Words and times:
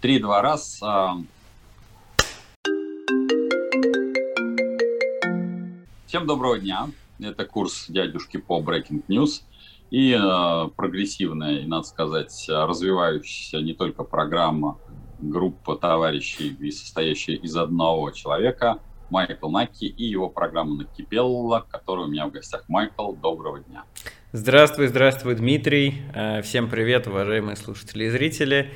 Три-два 0.00 0.42
раз. 0.42 0.78
А. 0.80 1.16
Всем 6.06 6.26
доброго 6.26 6.58
дня. 6.58 6.88
Это 7.18 7.44
курс 7.44 7.86
дядюшки 7.88 8.36
по 8.36 8.60
Breaking 8.60 9.02
News 9.08 9.42
и 9.90 10.12
э, 10.12 10.68
прогрессивная, 10.76 11.66
надо 11.66 11.82
сказать, 11.82 12.46
развивающаяся 12.48 13.58
не 13.58 13.74
только 13.74 14.04
программа, 14.04 14.78
группа 15.18 15.74
товарищей, 15.74 16.56
состоящая 16.70 17.34
из 17.34 17.56
одного 17.56 18.12
человека, 18.12 18.78
Майкл 19.10 19.50
Наки 19.50 19.86
и 19.86 20.04
его 20.04 20.28
программа 20.28 20.76
«Накипелла», 20.76 21.66
которая 21.68 22.06
у 22.06 22.08
меня 22.08 22.26
в 22.26 22.30
гостях. 22.30 22.64
Майкл, 22.68 23.14
доброго 23.14 23.60
дня. 23.60 23.82
Здравствуй, 24.30 24.86
здравствуй, 24.86 25.34
Дмитрий. 25.34 26.02
Э, 26.14 26.42
всем 26.42 26.70
привет, 26.70 27.08
уважаемые 27.08 27.56
слушатели 27.56 28.04
и 28.04 28.10
зрители. 28.10 28.70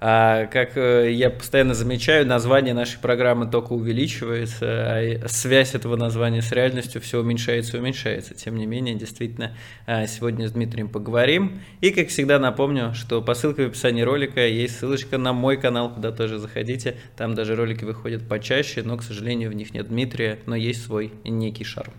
А, 0.00 0.46
как 0.46 0.76
э, 0.76 1.12
я 1.12 1.28
постоянно 1.28 1.74
замечаю, 1.74 2.24
название 2.24 2.72
нашей 2.72 3.00
программы 3.00 3.46
только 3.46 3.72
увеличивается, 3.72 4.66
а 4.68 5.28
связь 5.28 5.74
этого 5.74 5.96
названия 5.96 6.40
с 6.40 6.52
реальностью 6.52 7.00
все 7.00 7.20
уменьшается 7.20 7.76
и 7.76 7.80
уменьшается. 7.80 8.34
Тем 8.34 8.56
не 8.56 8.66
менее, 8.66 8.94
действительно, 8.94 9.56
а, 9.86 10.06
сегодня 10.06 10.46
с 10.46 10.52
Дмитрием 10.52 10.88
поговорим. 10.88 11.60
И, 11.80 11.90
как 11.90 12.08
всегда, 12.08 12.38
напомню, 12.38 12.94
что 12.94 13.20
по 13.20 13.34
ссылке 13.34 13.64
в 13.64 13.68
описании 13.70 14.02
ролика 14.02 14.46
есть 14.46 14.78
ссылочка 14.78 15.18
на 15.18 15.32
мой 15.32 15.56
канал, 15.56 15.92
куда 15.92 16.12
тоже 16.12 16.38
заходите. 16.38 16.96
Там 17.16 17.34
даже 17.34 17.56
ролики 17.56 17.84
выходят 17.84 18.28
почаще, 18.28 18.84
но, 18.84 18.96
к 18.98 19.02
сожалению, 19.02 19.50
в 19.50 19.54
них 19.54 19.74
нет 19.74 19.88
Дмитрия, 19.88 20.38
но 20.46 20.54
есть 20.54 20.84
свой 20.84 21.12
некий 21.24 21.64
шарм. 21.64 21.92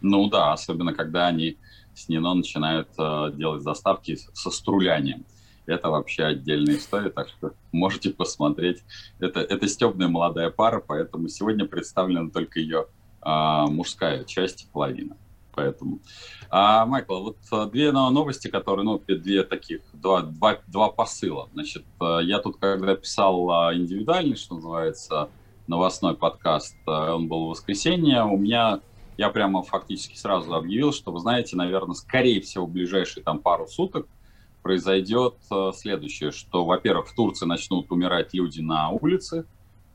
Ну 0.00 0.30
да, 0.30 0.54
особенно 0.54 0.94
когда 0.94 1.26
они 1.26 1.58
с 1.94 2.08
Нино 2.08 2.32
начинают 2.32 2.88
э, 2.96 3.32
делать 3.34 3.62
заставки 3.62 4.16
со 4.32 4.50
струлянием 4.50 5.26
это 5.70 5.90
вообще 5.90 6.24
отдельная 6.24 6.76
история, 6.76 7.10
так 7.10 7.28
что 7.28 7.52
можете 7.72 8.10
посмотреть. 8.10 8.82
Это, 9.18 9.40
это 9.40 9.68
стебная 9.68 10.08
молодая 10.08 10.50
пара, 10.50 10.82
поэтому 10.84 11.28
сегодня 11.28 11.64
представлена 11.64 12.30
только 12.30 12.60
ее 12.60 12.86
а, 13.20 13.66
мужская 13.66 14.24
часть, 14.24 14.68
половина. 14.72 15.16
Поэтому. 15.52 16.00
А, 16.48 16.86
Майкл, 16.86 17.22
вот 17.22 17.36
а, 17.50 17.66
две 17.66 17.92
новости, 17.92 18.48
которые, 18.48 18.84
ну, 18.84 18.98
две 19.06 19.42
таких, 19.42 19.80
два, 19.92 20.22
два, 20.22 20.58
два 20.66 20.90
посыла. 20.90 21.48
Значит, 21.52 21.84
а, 22.00 22.20
я 22.20 22.38
тут, 22.38 22.56
когда 22.58 22.96
писал 22.96 23.50
а, 23.50 23.74
индивидуальный, 23.74 24.36
что 24.36 24.54
называется, 24.56 25.28
новостной 25.66 26.16
подкаст, 26.16 26.76
он 26.86 27.28
был 27.28 27.46
в 27.46 27.50
воскресенье, 27.50 28.24
у 28.24 28.36
меня 28.36 28.80
я 29.16 29.28
прямо 29.28 29.62
фактически 29.62 30.16
сразу 30.16 30.52
объявил, 30.54 30.92
что, 30.92 31.12
вы 31.12 31.20
знаете, 31.20 31.54
наверное, 31.54 31.94
скорее 31.94 32.40
всего, 32.40 32.66
в 32.66 32.70
ближайшие 32.70 33.22
там 33.22 33.38
пару 33.38 33.68
суток 33.68 34.08
произойдет 34.62 35.34
э, 35.50 35.72
следующее, 35.74 36.30
что, 36.32 36.64
во-первых, 36.64 37.08
в 37.08 37.14
Турции 37.14 37.46
начнут 37.46 37.90
умирать 37.90 38.34
люди 38.34 38.60
на 38.60 38.90
улице, 38.90 39.46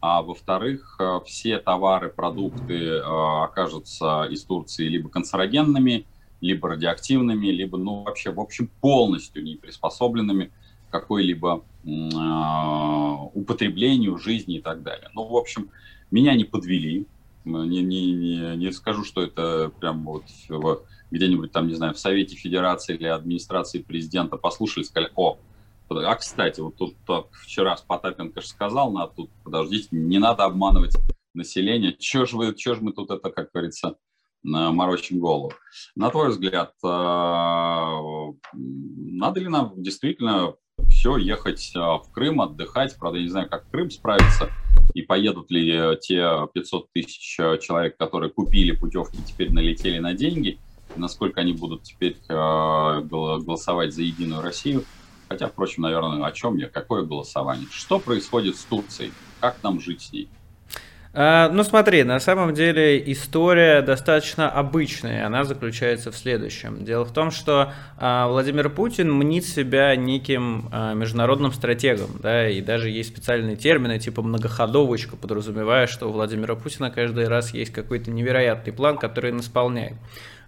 а 0.02 0.22
во-вторых, 0.22 0.98
э, 1.00 1.20
все 1.26 1.60
товары, 1.60 2.10
продукты 2.10 2.76
э, 2.76 3.02
окажутся 3.02 4.24
из 4.30 4.44
Турции 4.44 4.88
либо 4.88 5.10
канцерогенными, 5.10 6.06
либо 6.42 6.70
радиоактивными, 6.70 7.48
либо, 7.48 7.78
ну, 7.78 8.04
вообще, 8.04 8.32
в 8.32 8.40
общем, 8.40 8.70
полностью 8.82 9.44
не 9.44 9.56
приспособленными 9.56 10.52
к 10.90 10.92
какой-либо 10.92 11.64
употреблению 13.34 14.18
жизни 14.18 14.56
и 14.58 14.62
так 14.62 14.82
далее. 14.82 15.10
Ну, 15.14 15.28
в 15.28 15.36
общем, 15.36 15.70
меня 16.10 16.34
не 16.34 16.44
подвели, 16.44 17.06
не, 17.44 17.82
не, 17.82 18.12
не, 18.12 18.58
не 18.58 18.72
скажу, 18.72 19.04
что 19.04 19.22
это 19.22 19.72
прям 19.80 20.04
вот 20.04 20.24
где-нибудь 21.16 21.52
там, 21.52 21.68
не 21.68 21.74
знаю, 21.76 21.94
в 21.94 22.00
Совете 22.00 22.36
Федерации 22.36 22.96
или 22.96 23.08
администрации 23.08 23.82
президента 23.82 24.36
послушали, 24.36 24.84
сказали, 24.84 25.12
о, 25.16 25.38
а, 25.90 26.16
кстати, 26.16 26.60
вот 26.60 26.76
тут 26.76 26.96
так, 27.08 27.28
вчера 27.32 27.78
Потапенко 27.88 28.42
же 28.42 28.48
сказал, 28.48 28.92
надо 28.92 29.14
тут, 29.16 29.30
подождите, 29.44 29.88
не 29.92 30.20
надо 30.20 30.44
обманывать 30.44 30.96
население. 31.34 31.96
Чего 31.98 32.26
же, 32.26 32.38
вы, 32.38 32.54
чё 32.54 32.76
ж 32.76 32.82
мы 32.82 32.92
тут 32.92 33.12
это, 33.12 33.30
как 33.30 33.50
говорится, 33.54 33.96
морочим 34.44 35.20
голову? 35.20 35.54
На 35.96 36.10
твой 36.10 36.30
взгляд, 36.30 36.74
а, 36.84 38.02
надо 38.54 39.40
ли 39.40 39.48
нам 39.48 39.82
действительно 39.82 40.56
все 40.90 41.16
ехать 41.16 41.72
а, 41.76 42.00
в 42.00 42.12
Крым, 42.12 42.42
отдыхать? 42.42 42.98
Правда, 43.00 43.20
я 43.20 43.24
не 43.24 43.30
знаю, 43.30 43.50
как 43.50 43.70
Крым 43.72 43.90
справится, 43.90 44.50
и 44.94 45.02
поедут 45.02 45.50
ли 45.50 45.98
те 46.02 46.30
500 46.54 46.92
тысяч 46.92 47.38
человек, 47.62 47.96
которые 47.96 48.32
купили 48.32 48.72
путевки, 48.72 49.18
теперь 49.26 49.54
налетели 49.54 50.00
на 50.00 50.14
деньги– 50.14 50.60
насколько 50.98 51.42
они 51.42 51.54
будут 51.54 51.84
теперь 51.84 52.18
э, 52.28 52.34
голосовать 52.34 53.94
за 53.94 54.02
Единую 54.02 54.42
Россию. 54.42 54.84
Хотя, 55.28 55.48
впрочем, 55.48 55.84
наверное, 55.84 56.24
о 56.26 56.32
чем 56.32 56.58
я, 56.58 56.68
какое 56.70 57.04
голосование? 57.04 57.68
Что 57.72 58.00
происходит 58.00 58.58
с 58.58 58.64
Турцией? 58.64 59.12
Как 59.40 59.58
нам 59.64 59.80
жить 59.80 60.02
с 60.02 60.12
ней? 60.12 60.30
А, 61.18 61.50
ну 61.50 61.64
смотри, 61.64 62.04
на 62.04 62.20
самом 62.20 62.54
деле 62.54 63.02
история 63.10 63.82
достаточно 63.82 64.50
обычная, 64.50 65.26
она 65.26 65.46
заключается 65.46 66.12
в 66.12 66.18
следующем. 66.18 66.84
Дело 66.84 67.06
в 67.06 67.14
том, 67.14 67.32
что 67.32 67.72
а, 67.98 68.28
Владимир 68.28 68.70
Путин 68.70 69.14
мнит 69.14 69.46
себя 69.46 69.96
неким 69.96 70.70
международным 70.94 71.54
стратегом, 71.54 72.10
да, 72.22 72.50
и 72.50 72.60
даже 72.60 72.90
есть 72.90 73.10
специальные 73.10 73.56
термины 73.56 73.98
типа 73.98 74.22
многоходовочка, 74.22 75.16
подразумевая, 75.16 75.88
что 75.88 76.10
у 76.10 76.12
Владимира 76.12 76.56
Путина 76.56 76.92
каждый 76.92 77.30
раз 77.30 77.54
есть 77.54 77.72
какой-то 77.72 78.12
невероятный 78.12 78.74
план, 78.74 78.98
который 78.98 79.32
он 79.32 79.40
исполняет. 79.40 79.94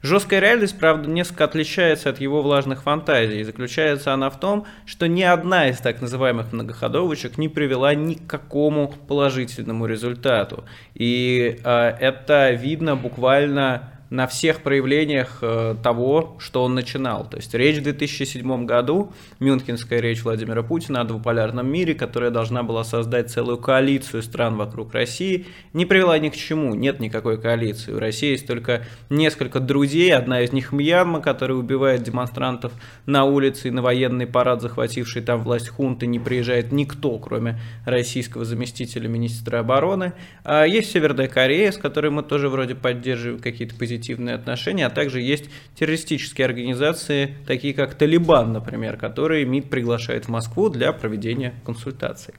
Жесткая 0.02 0.40
реальность, 0.40 0.78
правда, 0.80 1.10
несколько 1.10 1.44
отличается 1.44 2.10
от 2.10 2.20
его 2.20 2.42
влажных 2.42 2.84
фантазий. 2.84 3.44
Заключается 3.44 4.14
она 4.14 4.30
в 4.30 4.40
том, 4.40 4.66
что 4.86 5.08
ни 5.08 5.24
одна 5.24 5.70
из 5.70 5.80
так 5.80 6.02
называемых 6.02 6.54
многоходовочек 6.54 7.38
не 7.38 7.50
привела 7.50 7.96
ни 7.96 8.14
к 8.14 8.28
какому 8.28 8.94
положительному 9.08 9.86
результату. 9.88 10.66
И 10.94 11.60
э, 11.64 11.70
это 12.00 12.52
видно 12.52 12.96
буквально 12.96 13.97
на 14.10 14.26
всех 14.26 14.62
проявлениях 14.62 15.40
э, 15.42 15.76
того, 15.84 16.38
что 16.40 16.64
он 16.64 16.76
начинал. 16.76 17.28
То 17.30 17.38
есть 17.38 17.54
речь 17.54 17.78
в 17.78 17.84
2007 17.84 18.66
году, 18.66 19.12
Мюнхенская 19.40 20.00
речь 20.00 20.24
Владимира 20.24 20.64
Путина 20.64 21.02
о 21.02 21.04
двуполярном 21.04 21.68
мире, 21.68 21.94
которая 21.94 22.32
должна 22.32 22.64
была 22.64 22.84
создать 22.84 23.30
целую 23.30 23.58
коалицию 23.58 24.24
стран 24.24 24.56
вокруг 24.56 24.94
России, 24.94 25.48
не 25.74 25.86
привела 25.86 26.18
ни 26.20 26.30
к 26.30 26.36
чему, 26.36 26.74
нет 26.74 27.00
никакой 27.00 27.40
коалиции. 27.40 27.92
У 27.92 28.00
России 28.00 28.32
есть 28.32 28.48
только 28.48 28.86
несколько 29.10 29.60
друзей, 29.60 30.14
одна 30.14 30.42
из 30.42 30.54
них 30.54 30.72
Мьянма, 30.72 31.20
которая 31.20 31.58
убивает 31.58 32.04
демонстрантов 32.04 32.72
на 33.06 33.26
улице 33.26 33.68
и 33.68 33.72
на 33.72 33.82
военный 33.82 34.28
парад, 34.28 34.62
захвативший 34.62 35.22
там 35.22 35.42
власть 35.42 35.68
хунты, 35.68 36.08
не 36.08 36.20
приезжает 36.20 36.72
никто, 36.72 37.18
кроме 37.20 37.60
российского 37.86 38.46
заместителя 38.46 39.10
министра 39.10 39.60
обороны. 39.60 40.14
А 40.46 40.64
есть 40.64 40.92
Северная 40.92 41.28
Корея, 41.28 41.72
с 41.72 41.78
которой 41.78 42.12
мы 42.12 42.24
тоже 42.24 42.48
вроде 42.48 42.76
поддерживаем 42.76 43.42
какие-то 43.42 43.76
позитивные 43.76 43.97
позитивные 43.98 44.36
отношения, 44.36 44.86
а 44.86 44.90
также 44.90 45.22
есть 45.22 45.50
террористические 45.76 46.46
организации, 46.46 47.36
такие 47.48 47.74
как 47.74 47.96
Талибан, 47.96 48.54
например, 48.54 48.98
которые 48.98 49.46
МИД 49.46 49.70
приглашает 49.70 50.26
в 50.26 50.30
Москву 50.30 50.70
для 50.70 50.94
проведения 50.94 51.54
консультаций. 51.66 52.34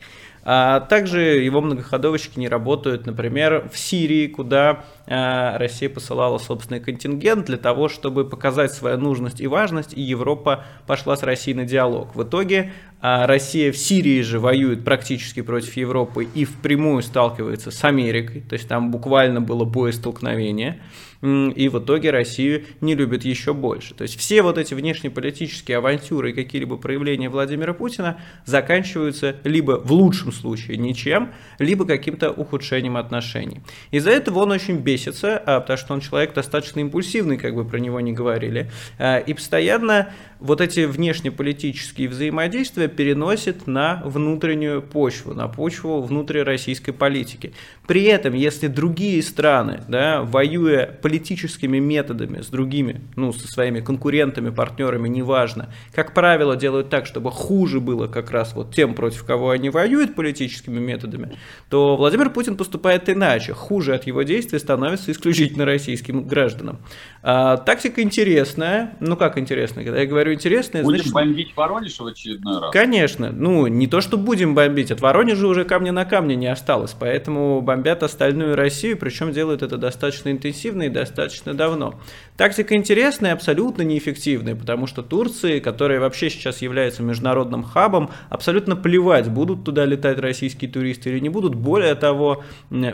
А 0.44 0.80
также 0.80 1.20
его 1.20 1.60
многоходовочки 1.60 2.38
не 2.38 2.48
работают, 2.48 3.06
например, 3.06 3.68
в 3.72 3.78
Сирии, 3.78 4.28
куда 4.28 4.84
Россия 5.08 5.88
посылала 5.88 6.38
собственный 6.38 6.80
контингент 6.80 7.46
для 7.46 7.56
того, 7.56 7.88
чтобы 7.88 8.28
показать 8.28 8.72
свою 8.72 8.98
нужность 8.98 9.40
и 9.40 9.46
важность, 9.46 9.94
и 9.94 10.02
Европа 10.02 10.64
пошла 10.86 11.16
с 11.16 11.22
Россией 11.22 11.56
на 11.56 11.64
диалог. 11.64 12.14
В 12.14 12.22
итоге 12.22 12.72
а, 13.00 13.26
Россия 13.26 13.72
в 13.72 13.76
Сирии 13.78 14.20
же 14.22 14.38
воюет 14.38 14.84
практически 14.84 15.40
против 15.40 15.76
Европы 15.76 16.26
и 16.34 16.44
впрямую 16.44 17.02
сталкивается 17.02 17.70
с 17.70 17.84
Америкой, 17.84 18.42
то 18.42 18.54
есть 18.54 18.68
там 18.68 18.90
буквально 18.90 19.40
было 19.40 19.64
боестолкновение 19.64 20.80
и 21.20 21.68
в 21.68 21.78
итоге 21.78 22.10
Россию 22.10 22.64
не 22.80 22.94
любят 22.94 23.24
еще 23.24 23.52
больше. 23.52 23.94
То 23.94 24.02
есть 24.02 24.16
все 24.16 24.42
вот 24.42 24.56
эти 24.56 24.74
внешнеполитические 24.74 25.78
авантюры 25.78 26.30
и 26.30 26.32
какие-либо 26.32 26.76
проявления 26.76 27.28
Владимира 27.28 27.74
Путина 27.74 28.20
заканчиваются 28.44 29.36
либо 29.42 29.80
в 29.82 29.92
лучшем 29.92 30.30
случае 30.30 30.76
ничем, 30.76 31.32
либо 31.58 31.84
каким-то 31.84 32.30
ухудшением 32.30 32.96
отношений. 32.96 33.62
Из-за 33.90 34.10
этого 34.10 34.40
он 34.40 34.52
очень 34.52 34.78
бесится, 34.98 35.38
а, 35.38 35.60
потому 35.60 35.76
что 35.76 35.94
он 35.94 36.00
человек 36.00 36.34
достаточно 36.34 36.80
импульсивный, 36.80 37.38
как 37.38 37.54
бы 37.54 37.64
про 37.64 37.78
него 37.78 38.00
не 38.00 38.12
говорили, 38.12 38.70
а, 38.98 39.18
и 39.18 39.34
постоянно 39.34 40.10
вот 40.40 40.60
эти 40.60 40.84
внешнеполитические 40.84 42.08
взаимодействия 42.08 42.88
переносит 42.88 43.66
на 43.66 44.02
внутреннюю 44.04 44.82
почву, 44.82 45.34
на 45.34 45.48
почву 45.48 46.00
внутрироссийской 46.00 46.94
политики. 46.94 47.52
При 47.86 48.04
этом, 48.04 48.34
если 48.34 48.68
другие 48.68 49.22
страны, 49.22 49.80
да, 49.88 50.22
воюя 50.22 50.86
политическими 50.86 51.78
методами 51.78 52.40
с 52.40 52.46
другими, 52.48 53.00
ну, 53.16 53.32
со 53.32 53.48
своими 53.48 53.80
конкурентами, 53.80 54.50
партнерами, 54.50 55.08
неважно, 55.08 55.72
как 55.92 56.14
правило, 56.14 56.56
делают 56.56 56.88
так, 56.88 57.06
чтобы 57.06 57.30
хуже 57.30 57.80
было 57.80 58.06
как 58.06 58.30
раз 58.30 58.54
вот 58.54 58.74
тем, 58.74 58.94
против 58.94 59.24
кого 59.24 59.50
они 59.50 59.70
воюют 59.70 60.14
политическими 60.14 60.78
методами, 60.78 61.36
то 61.68 61.96
Владимир 61.96 62.30
Путин 62.30 62.56
поступает 62.56 63.08
иначе. 63.08 63.52
Хуже 63.54 63.94
от 63.94 64.06
его 64.06 64.22
действий 64.22 64.58
становится 64.58 65.10
исключительно 65.10 65.64
российским 65.64 66.26
гражданам. 66.26 66.78
А, 67.22 67.56
тактика 67.56 68.02
интересная. 68.02 68.96
Ну, 69.00 69.16
как 69.16 69.38
интересная? 69.38 69.84
Когда 69.84 70.00
я 70.00 70.06
говорю 70.06 70.27
говорю 70.28 70.38
интересное. 70.38 70.82
Будем 70.82 70.98
значит... 70.98 71.12
бомбить 71.12 71.56
Воронеж 71.56 71.98
в 71.98 72.06
очередной 72.06 72.60
раз? 72.60 72.72
Конечно. 72.72 73.30
Ну, 73.32 73.66
не 73.66 73.86
то, 73.86 74.00
что 74.00 74.16
будем 74.16 74.54
бомбить. 74.54 74.90
От 74.90 75.00
Воронежа 75.00 75.46
уже 75.46 75.64
камня 75.64 75.92
на 75.92 76.04
камне 76.04 76.36
не 76.36 76.46
осталось. 76.46 76.94
Поэтому 76.98 77.60
бомбят 77.60 78.02
остальную 78.02 78.56
Россию, 78.56 78.96
причем 78.96 79.32
делают 79.32 79.62
это 79.62 79.76
достаточно 79.76 80.30
интенсивно 80.30 80.84
и 80.84 80.88
достаточно 80.88 81.54
давно. 81.54 81.98
Тактика 82.36 82.76
интересная, 82.76 83.32
абсолютно 83.32 83.82
неэффективная, 83.82 84.54
потому 84.54 84.86
что 84.86 85.02
Турции, 85.02 85.58
которая 85.58 85.98
вообще 85.98 86.30
сейчас 86.30 86.62
является 86.62 87.02
международным 87.02 87.64
хабом, 87.64 88.10
абсолютно 88.28 88.76
плевать, 88.76 89.28
будут 89.28 89.64
туда 89.64 89.84
летать 89.84 90.18
российские 90.18 90.70
туристы 90.70 91.10
или 91.10 91.18
не 91.18 91.28
будут. 91.28 91.54
Более 91.56 91.94
того, 91.96 92.44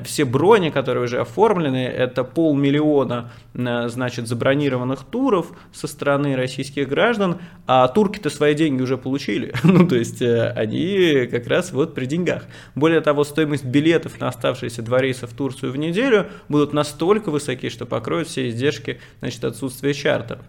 все 0.05 0.25
брони, 0.25 0.71
которые 0.71 1.05
уже 1.05 1.21
оформлены, 1.21 1.85
это 1.85 2.25
полмиллиона, 2.25 3.31
значит, 3.53 4.29
забронированных 4.29 5.05
туров 5.05 5.53
со 5.73 5.87
стороны 5.87 6.37
российских 6.37 6.89
граждан, 6.89 7.24
а 7.67 7.89
турки-то 7.89 8.31
свои 8.31 8.55
деньги 8.55 8.83
уже 8.83 8.99
получили. 8.99 9.55
ну, 9.65 9.87
то 9.87 9.97
есть, 9.97 10.23
э, 10.23 10.51
они 10.51 11.27
как 11.31 11.47
раз 11.47 11.73
вот 11.73 11.95
при 11.95 12.07
деньгах. 12.07 12.45
Более 12.75 13.01
того, 13.01 13.25
стоимость 13.25 13.65
билетов 13.65 14.21
на 14.21 14.29
оставшиеся 14.29 14.83
два 14.83 15.01
рейса 15.01 15.27
в 15.27 15.33
Турцию 15.33 15.73
в 15.73 15.77
неделю 15.77 16.27
будут 16.49 16.73
настолько 16.73 17.31
высоки, 17.31 17.69
что 17.71 17.87
покроют 17.87 18.29
все 18.29 18.49
издержки, 18.49 19.01
значит, 19.21 19.45
отсутствие 19.45 19.95
чартеров. 19.95 20.43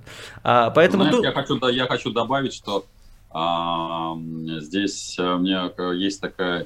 А, 0.44 0.69
поэтому 0.69 1.04
Знаешь, 1.04 1.24
я, 1.24 1.31
хочу, 1.31 1.60
да, 1.60 1.69
я 1.69 1.86
хочу 1.88 2.12
добавить, 2.12 2.54
что 2.54 2.86
а, 3.31 4.16
здесь 4.60 5.18
у 5.19 5.38
меня 5.39 5.72
есть 5.94 6.22
такая 6.22 6.66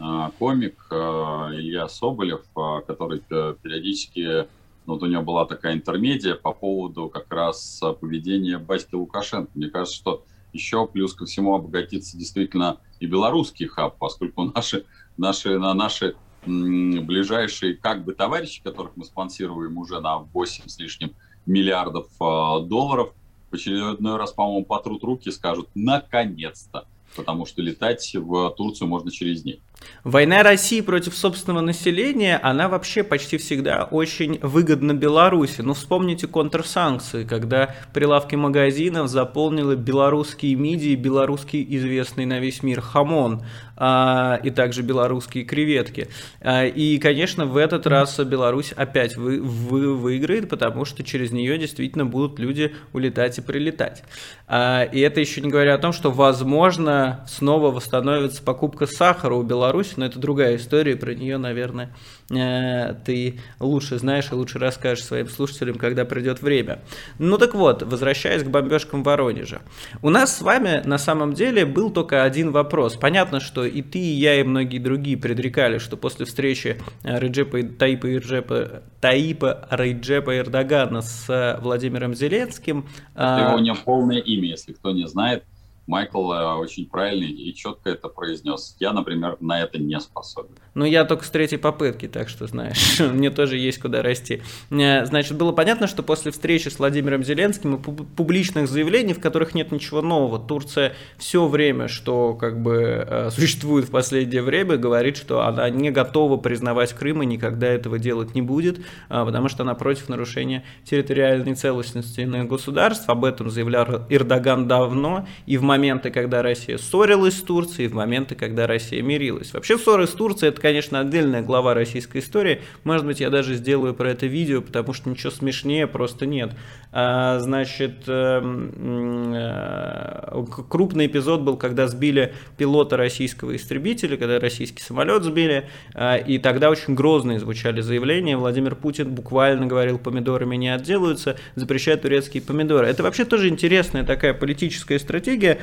а, 0.00 0.30
комик 0.38 0.76
а, 0.90 1.50
Илья 1.52 1.86
Соболев, 1.88 2.40
а, 2.56 2.80
который 2.80 3.20
периодически, 3.20 4.46
вот 4.86 5.02
у 5.02 5.06
него 5.06 5.22
была 5.22 5.46
такая 5.46 5.74
интермедия 5.74 6.34
по 6.34 6.52
поводу 6.52 7.08
как 7.08 7.32
раз 7.32 7.80
поведения 8.00 8.58
батьки 8.58 8.94
Лукашенко. 8.94 9.50
Мне 9.54 9.68
кажется, 9.68 9.96
что 9.96 10.24
еще 10.52 10.86
плюс 10.86 11.14
ко 11.14 11.26
всему 11.26 11.54
обогатится 11.54 12.16
действительно 12.16 12.78
и 12.98 13.06
белорусский 13.06 13.66
хаб, 13.66 13.98
поскольку 13.98 14.44
наши, 14.54 14.84
наши, 15.16 15.58
на 15.58 15.74
наши 15.74 16.16
ближайшие 16.46 17.74
как 17.74 18.04
бы 18.04 18.14
товарищи, 18.14 18.62
которых 18.62 18.96
мы 18.96 19.04
спонсируем 19.04 19.76
уже 19.78 20.00
на 20.00 20.18
8 20.18 20.68
с 20.68 20.78
лишним 20.78 21.14
миллиардов 21.46 22.08
а, 22.20 22.60
долларов. 22.60 23.12
В 23.50 23.54
очередной 23.54 24.16
раз, 24.16 24.32
по-моему, 24.32 24.64
потрут 24.64 25.02
руки 25.02 25.28
и 25.28 25.32
скажут 25.32 25.68
«наконец-то», 25.74 26.86
потому 27.16 27.46
что 27.46 27.62
летать 27.62 28.14
в 28.14 28.50
Турцию 28.56 28.88
можно 28.88 29.10
через 29.10 29.44
них. 29.44 29.58
Война 30.02 30.42
России 30.42 30.80
против 30.80 31.14
собственного 31.14 31.60
населения, 31.60 32.38
она 32.42 32.68
вообще 32.68 33.02
почти 33.02 33.36
всегда 33.36 33.84
очень 33.84 34.38
выгодна 34.40 34.94
Беларуси. 34.94 35.60
Ну, 35.60 35.74
вспомните 35.74 36.26
контрсанкции, 36.26 37.24
когда 37.24 37.74
прилавки 37.92 38.34
магазинов 38.34 39.08
заполнили 39.08 39.74
белорусские 39.74 40.54
мидии, 40.54 40.94
белорусский 40.94 41.66
известный 41.68 42.24
на 42.24 42.40
весь 42.40 42.62
мир 42.62 42.80
хамон, 42.80 43.42
а, 43.76 44.40
и 44.42 44.50
также 44.50 44.82
белорусские 44.82 45.44
креветки. 45.44 46.08
А, 46.40 46.64
и, 46.66 46.98
конечно, 46.98 47.44
в 47.44 47.56
этот 47.56 47.86
раз 47.86 48.18
Беларусь 48.20 48.72
опять 48.72 49.16
вы, 49.16 49.40
вы, 49.40 49.94
выиграет, 49.94 50.48
потому 50.48 50.84
что 50.84 51.02
через 51.02 51.30
нее 51.30 51.58
действительно 51.58 52.06
будут 52.06 52.38
люди 52.38 52.74
улетать 52.92 53.38
и 53.38 53.42
прилетать. 53.42 54.02
А, 54.46 54.82
и 54.84 55.00
это 55.00 55.20
еще 55.20 55.40
не 55.40 55.50
говоря 55.50 55.74
о 55.74 55.78
том, 55.78 55.92
что, 55.92 56.10
возможно, 56.10 57.24
снова 57.28 57.70
восстановится 57.70 58.42
покупка 58.42 58.86
сахара 58.86 59.34
у 59.34 59.42
Беларуси 59.42 59.69
Беларуси, 59.70 59.94
но 59.96 60.06
это 60.06 60.18
другая 60.18 60.56
история, 60.56 60.96
про 60.96 61.14
нее, 61.14 61.38
наверное, 61.38 61.94
э, 62.30 62.94
ты 63.04 63.38
лучше 63.60 63.98
знаешь 63.98 64.28
и 64.32 64.34
лучше 64.34 64.58
расскажешь 64.58 65.04
своим 65.04 65.28
слушателям, 65.28 65.76
когда 65.76 66.04
придет 66.04 66.42
время. 66.42 66.80
Ну 67.18 67.38
так 67.38 67.54
вот, 67.54 67.82
возвращаясь 67.82 68.42
к 68.42 68.48
бомбежкам 68.48 69.04
Воронежа. 69.04 69.60
У 70.02 70.10
нас 70.10 70.38
с 70.38 70.42
вами 70.42 70.82
на 70.84 70.98
самом 70.98 71.34
деле 71.34 71.64
был 71.64 71.90
только 71.90 72.24
один 72.24 72.50
вопрос. 72.50 72.96
Понятно, 72.96 73.38
что 73.38 73.64
и 73.64 73.80
ты, 73.82 73.98
и 73.98 74.12
я, 74.12 74.40
и 74.40 74.42
многие 74.42 74.78
другие 74.78 75.16
предрекали, 75.16 75.78
что 75.78 75.96
после 75.96 76.26
встречи 76.26 76.80
э, 77.04 77.18
Реджепа, 77.20 77.62
Таипа, 77.62 78.06
Реджепа, 78.06 78.82
Таипа 79.00 79.68
Реджепа 79.70 80.36
Эрдогана 80.36 81.02
с 81.02 81.58
Владимиром 81.62 82.14
Зеленским... 82.14 82.88
Это 83.14 83.50
его 83.50 83.60
не 83.60 83.74
полное 83.74 84.18
имя, 84.18 84.48
если 84.48 84.72
кто 84.72 84.90
не 84.90 85.06
знает. 85.06 85.44
Майкл 85.90 86.32
э, 86.32 86.54
очень 86.54 86.86
правильно 86.86 87.24
и 87.24 87.52
четко 87.52 87.90
это 87.90 88.08
произнес. 88.08 88.76
Я, 88.78 88.92
например, 88.92 89.36
на 89.40 89.60
это 89.60 89.78
не 89.78 89.98
способен. 90.00 90.50
Ну, 90.74 90.84
я 90.84 91.04
только 91.04 91.24
с 91.24 91.30
третьей 91.30 91.58
попытки, 91.58 92.06
так 92.06 92.28
что, 92.28 92.46
знаешь, 92.46 93.00
мне 93.12 93.30
тоже 93.30 93.58
есть 93.58 93.80
куда 93.80 94.00
расти. 94.00 94.40
Э, 94.70 95.04
значит, 95.04 95.36
было 95.36 95.50
понятно, 95.50 95.88
что 95.88 96.04
после 96.04 96.30
встречи 96.30 96.68
с 96.68 96.78
Владимиром 96.78 97.24
Зеленским 97.24 97.74
и 97.74 97.78
публичных 98.16 98.68
заявлений, 98.68 99.12
в 99.12 99.20
которых 99.20 99.52
нет 99.54 99.72
ничего 99.72 100.00
нового, 100.00 100.38
Турция 100.38 100.94
все 101.18 101.46
время, 101.48 101.88
что 101.88 102.34
как 102.34 102.62
бы 102.62 103.04
э, 103.06 103.30
существует 103.30 103.86
в 103.86 103.90
последнее 103.90 104.42
время, 104.42 104.76
говорит, 104.76 105.16
что 105.16 105.42
она 105.42 105.68
не 105.70 105.90
готова 105.90 106.36
признавать 106.36 106.92
Крым 106.92 107.22
и 107.24 107.26
никогда 107.26 107.66
этого 107.66 107.98
делать 107.98 108.34
не 108.34 108.42
будет, 108.42 108.80
потому 109.08 109.48
что 109.48 109.64
она 109.64 109.74
против 109.74 110.08
нарушения 110.08 110.64
территориальной 110.84 111.54
целостности 111.54 112.20
государств. 112.46 113.08
Об 113.08 113.24
этом 113.24 113.50
заявлял 113.50 114.06
Эрдоган 114.08 114.68
давно, 114.68 115.26
и 115.46 115.56
в 115.56 115.62
моменты, 115.80 116.10
когда 116.10 116.42
Россия 116.42 116.76
ссорилась 116.76 117.38
с 117.38 117.42
Турцией, 117.42 117.88
в 117.88 117.94
моменты, 117.94 118.34
когда 118.34 118.66
Россия 118.66 119.00
мирилась. 119.00 119.54
Вообще 119.54 119.78
ссоры 119.78 120.06
с 120.06 120.10
Турцией 120.10 120.50
это, 120.50 120.60
конечно, 120.60 121.00
отдельная 121.00 121.40
глава 121.40 121.72
российской 121.72 122.18
истории. 122.18 122.60
Может 122.84 123.06
быть, 123.06 123.20
я 123.20 123.30
даже 123.30 123.54
сделаю 123.54 123.94
про 123.94 124.10
это 124.10 124.26
видео, 124.26 124.60
потому 124.60 124.92
что 124.92 125.08
ничего 125.08 125.30
смешнее 125.30 125.86
просто 125.86 126.26
нет. 126.26 126.50
А, 126.92 127.38
значит, 127.38 128.02
эм, 128.08 129.32
э, 129.32 130.44
крупный 130.68 131.06
эпизод 131.06 131.40
был, 131.40 131.56
когда 131.56 131.86
сбили 131.86 132.34
пилота 132.58 132.98
российского 132.98 133.56
истребителя, 133.56 134.18
когда 134.18 134.38
российский 134.38 134.82
самолет 134.82 135.22
сбили, 135.22 135.68
э, 135.94 136.22
и 136.26 136.38
тогда 136.38 136.68
очень 136.68 136.94
грозные 136.94 137.38
звучали 137.38 137.80
заявления. 137.80 138.36
Владимир 138.36 138.74
Путин 138.74 139.14
буквально 139.14 139.66
говорил, 139.66 139.98
помидорами 139.98 140.56
не 140.56 140.68
отделаются, 140.68 141.36
запрещает 141.54 142.02
турецкие 142.02 142.42
помидоры. 142.42 142.86
Это 142.86 143.02
вообще 143.02 143.24
тоже 143.24 143.48
интересная 143.48 144.04
такая 144.04 144.34
политическая 144.34 144.98
стратегия, 144.98 145.60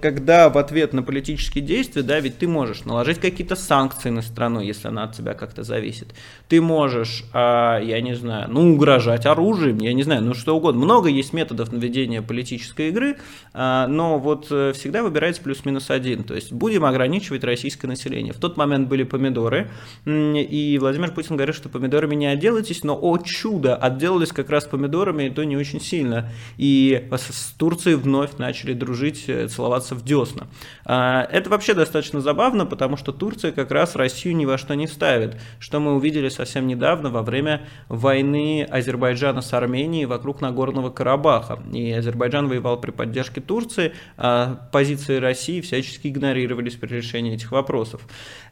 когда 0.00 0.48
в 0.48 0.58
ответ 0.58 0.92
на 0.92 1.02
политические 1.02 1.64
действия, 1.64 2.02
да, 2.02 2.20
ведь 2.20 2.38
ты 2.38 2.46
можешь 2.46 2.84
наложить 2.84 3.18
какие-то 3.18 3.56
санкции 3.56 4.10
на 4.10 4.22
страну, 4.22 4.60
если 4.60 4.88
она 4.88 5.04
от 5.04 5.14
тебя 5.14 5.34
как-то 5.34 5.64
зависит. 5.64 6.14
Ты 6.48 6.60
можешь, 6.60 7.24
а, 7.32 7.80
я 7.80 8.00
не 8.00 8.14
знаю, 8.14 8.48
ну, 8.48 8.74
угрожать 8.74 9.26
оружием, 9.26 9.78
я 9.78 9.92
не 9.92 10.04
знаю, 10.04 10.22
ну, 10.22 10.34
что 10.34 10.56
угодно. 10.56 10.84
Много 10.84 11.08
есть 11.08 11.32
методов 11.32 11.72
наведения 11.72 12.22
политической 12.22 12.90
игры, 12.90 13.16
а, 13.52 13.88
но 13.88 14.18
вот 14.18 14.46
э, 14.50 14.72
всегда 14.74 15.02
выбирается 15.02 15.42
плюс-минус 15.42 15.90
один. 15.90 16.22
То 16.22 16.34
есть 16.34 16.52
будем 16.52 16.84
ограничивать 16.84 17.42
российское 17.42 17.88
население. 17.88 18.32
В 18.32 18.38
тот 18.38 18.56
момент 18.56 18.88
были 18.88 19.02
помидоры, 19.02 19.70
и 20.04 20.78
Владимир 20.80 21.10
Путин 21.10 21.36
говорит, 21.36 21.56
что 21.56 21.68
помидорами 21.68 22.14
не 22.14 22.26
отделайтесь, 22.26 22.84
но, 22.84 22.96
о 23.00 23.18
чудо, 23.18 23.74
отделались 23.74 24.30
как 24.30 24.50
раз 24.50 24.64
помидорами, 24.64 25.24
и 25.24 25.30
то 25.30 25.42
не 25.44 25.56
очень 25.56 25.80
сильно. 25.80 26.30
И 26.56 27.08
с 27.10 27.52
Турцией 27.58 27.96
вновь 27.96 28.36
начали 28.38 28.74
дружить 28.74 29.25
Э, 29.28 29.48
целоваться 29.48 29.94
в 29.94 30.04
десна. 30.04 30.46
А, 30.84 31.26
это 31.30 31.50
вообще 31.50 31.74
достаточно 31.74 32.20
забавно, 32.20 32.66
потому 32.66 32.96
что 32.96 33.12
Турция 33.12 33.52
как 33.52 33.70
раз 33.70 33.96
Россию 33.96 34.36
ни 34.36 34.44
во 34.44 34.58
что 34.58 34.74
не 34.74 34.86
ставит, 34.86 35.40
что 35.58 35.80
мы 35.80 35.94
увидели 35.94 36.28
совсем 36.28 36.66
недавно 36.66 37.10
во 37.10 37.22
время 37.22 37.66
войны 37.88 38.66
Азербайджана 38.68 39.40
с 39.40 39.52
Арменией 39.52 40.04
вокруг 40.06 40.40
Нагорного 40.40 40.90
Карабаха. 40.90 41.58
И 41.72 41.92
Азербайджан 41.92 42.48
воевал 42.48 42.80
при 42.80 42.90
поддержке 42.90 43.40
Турции, 43.40 43.92
а 44.16 44.68
позиции 44.72 45.16
России 45.16 45.60
всячески 45.60 46.08
игнорировались 46.08 46.74
при 46.74 46.96
решении 46.96 47.34
этих 47.34 47.52
вопросов. 47.52 48.02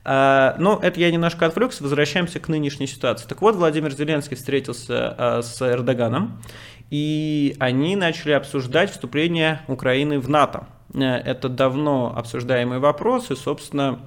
А, 0.04 0.56
но 0.58 0.78
это 0.82 1.00
я 1.00 1.10
немножко 1.10 1.46
отвлекся, 1.46 1.82
возвращаемся 1.82 2.38
к 2.40 2.48
нынешней 2.48 2.86
ситуации. 2.86 3.26
Так 3.26 3.40
вот, 3.40 3.56
Владимир 3.56 3.92
Зеленский 3.92 4.36
встретился 4.36 5.14
а, 5.16 5.42
с 5.42 5.60
Эрдоганом, 5.62 6.42
и 6.90 7.56
они 7.58 7.96
начали 7.96 8.32
обсуждать 8.32 8.90
вступление 8.90 9.60
Украины 9.68 10.20
в 10.20 10.28
НАТО. 10.28 10.66
Э, 10.94 11.16
это 11.16 11.48
давно 11.48 12.12
обсуждаемый 12.16 12.78
вопрос, 12.78 13.30
и, 13.30 13.36
собственно, 13.36 14.00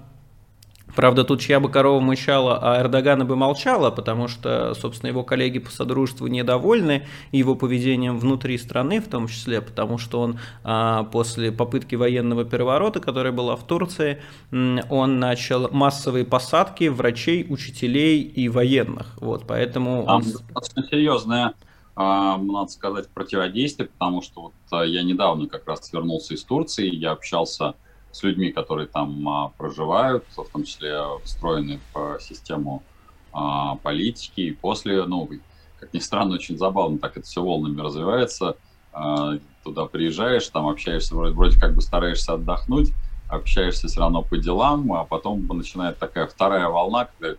Правда, 0.95 1.23
тут 1.23 1.41
чья 1.41 1.59
бы 1.59 1.69
корова 1.69 1.99
мычала, 1.99 2.57
а 2.59 2.81
Эрдогана 2.81 3.23
бы 3.23 3.35
молчала, 3.35 3.91
потому 3.91 4.27
что, 4.27 4.73
собственно, 4.73 5.09
его 5.09 5.23
коллеги 5.23 5.59
по 5.59 5.69
содружеству 5.69 6.25
недовольны 6.27 7.05
его 7.31 7.55
поведением 7.55 8.17
внутри 8.17 8.57
страны, 8.57 8.99
в 8.99 9.07
том 9.07 9.27
числе, 9.27 9.61
потому 9.61 9.97
что 9.99 10.21
он 10.21 10.39
а, 10.63 11.03
после 11.03 11.51
попытки 11.51 11.93
военного 11.93 12.45
переворота, 12.45 12.99
которая 12.99 13.31
была 13.31 13.55
в 13.55 13.67
Турции, 13.67 14.21
он 14.51 15.19
начал 15.19 15.69
массовые 15.71 16.25
посадки 16.25 16.87
врачей, 16.87 17.45
учителей 17.47 18.21
и 18.21 18.49
военных. 18.49 19.13
Вот, 19.17 19.43
поэтому... 19.45 20.03
Там 20.03 20.15
он... 20.15 20.21
достаточно 20.23 20.83
серьезная 20.89 21.53
надо 21.97 22.67
сказать, 22.69 23.09
противодействие, 23.09 23.89
потому 23.89 24.21
что 24.21 24.41
вот 24.41 24.53
а, 24.71 24.83
я 24.83 25.01
недавно 25.03 25.47
как 25.47 25.67
раз 25.67 25.91
вернулся 25.91 26.35
из 26.35 26.43
Турции, 26.43 26.93
я 26.93 27.11
общался 27.11 27.73
с 28.11 28.21
людьми, 28.23 28.51
которые 28.51 28.87
там 28.87 29.27
а, 29.27 29.49
проживают, 29.57 30.25
в 30.35 30.45
том 30.45 30.63
числе 30.63 31.01
встроены 31.23 31.79
в 31.93 32.19
систему 32.19 32.83
политики, 33.83 34.41
и 34.41 34.51
после, 34.51 35.03
ну, 35.05 35.29
как 35.79 35.93
ни 35.93 35.99
странно, 35.99 36.35
очень 36.35 36.57
забавно, 36.57 36.97
так 36.97 37.17
это 37.17 37.27
все 37.27 37.43
волнами 37.43 37.79
развивается. 37.81 38.55
туда 39.63 39.85
приезжаешь, 39.85 40.47
там 40.47 40.67
общаешься, 40.67 41.13
вроде, 41.13 41.35
вроде 41.35 41.59
как 41.59 41.75
бы 41.75 41.81
стараешься 41.81 42.33
отдохнуть, 42.33 42.93
общаешься 43.29 43.89
все 43.89 43.99
равно 43.99 44.23
по 44.23 44.37
делам, 44.37 44.91
а 44.93 45.03
потом 45.03 45.45
начинает 45.45 45.99
такая 45.99 46.25
вторая 46.25 46.67
волна, 46.67 47.05
когда 47.05 47.37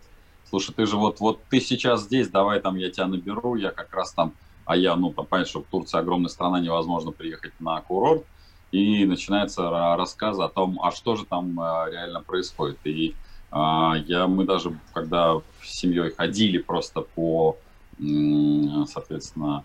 слушай, 0.49 0.73
ты 0.73 0.85
же 0.85 0.97
вот, 0.97 1.19
вот 1.19 1.41
ты 1.49 1.61
сейчас 1.61 2.03
здесь, 2.03 2.29
давай 2.29 2.59
там 2.59 2.75
я 2.75 2.89
тебя 2.89 3.07
наберу, 3.07 3.55
я 3.55 3.71
как 3.71 3.93
раз 3.93 4.11
там, 4.13 4.33
а 4.69 4.77
я, 4.77 4.95
ну, 4.95 5.11
там, 5.11 5.25
понятно, 5.25 5.49
что 5.49 5.61
в 5.61 5.65
Турции 5.65 5.97
огромная 5.97 6.29
страна, 6.29 6.59
невозможно 6.59 7.09
приехать 7.09 7.53
на 7.59 7.81
курорт, 7.81 8.23
и 8.71 9.03
начинается 9.03 9.67
рассказ 9.97 10.37
о 10.37 10.47
том, 10.47 10.79
а 10.83 10.91
что 10.91 11.15
же 11.15 11.25
там 11.25 11.59
э, 11.59 11.89
реально 11.89 12.21
происходит. 12.21 12.77
И 12.83 13.15
а, 13.49 13.95
я, 14.05 14.27
мы 14.27 14.45
даже, 14.45 14.79
когда 14.93 15.37
с 15.63 15.71
семьей 15.71 16.11
ходили 16.11 16.59
просто 16.59 17.01
по, 17.01 17.57
соответственно, 17.97 19.63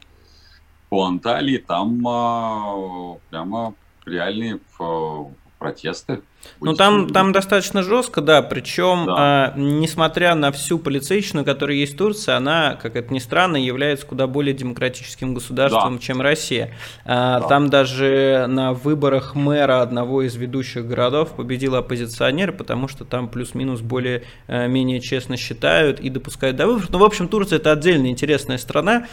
по 0.88 1.04
Анталии, 1.04 1.58
там 1.58 2.02
а, 2.08 3.18
прямо 3.28 3.74
реальные 4.06 4.58
протесты 5.58 6.22
ну, 6.60 6.74
там, 6.74 7.08
там 7.08 7.32
достаточно 7.32 7.82
жестко, 7.82 8.20
да, 8.20 8.42
причем, 8.42 9.06
да. 9.06 9.14
А, 9.16 9.52
несмотря 9.56 10.34
на 10.34 10.52
всю 10.52 10.78
полицейщину, 10.78 11.44
которая 11.44 11.76
есть 11.76 11.94
в 11.94 11.96
Турции, 11.96 12.32
она, 12.32 12.78
как 12.80 12.96
это 12.96 13.12
ни 13.12 13.18
странно, 13.18 13.56
является 13.56 14.06
куда 14.06 14.26
более 14.26 14.54
демократическим 14.54 15.34
государством, 15.34 15.96
да. 15.96 16.02
чем 16.02 16.20
Россия. 16.20 16.74
А, 17.04 17.40
да. 17.40 17.48
Там 17.48 17.70
даже 17.70 18.46
на 18.48 18.72
выборах 18.72 19.34
мэра 19.34 19.82
одного 19.82 20.22
из 20.22 20.36
ведущих 20.36 20.86
городов 20.86 21.36
победил 21.36 21.74
оппозиционер, 21.74 22.52
потому 22.52 22.88
что 22.88 23.04
там 23.04 23.28
плюс-минус 23.28 23.80
более-менее 23.80 24.98
а, 24.98 25.00
честно 25.00 25.36
считают 25.36 26.00
и 26.00 26.10
допускают 26.10 26.56
до 26.56 26.66
выборов. 26.66 26.90
Ну, 26.90 26.98
в 26.98 27.04
общем, 27.04 27.28
Турция 27.28 27.58
это 27.58 27.72
отдельная 27.72 28.10
интересная 28.10 28.58
страна, 28.58 29.06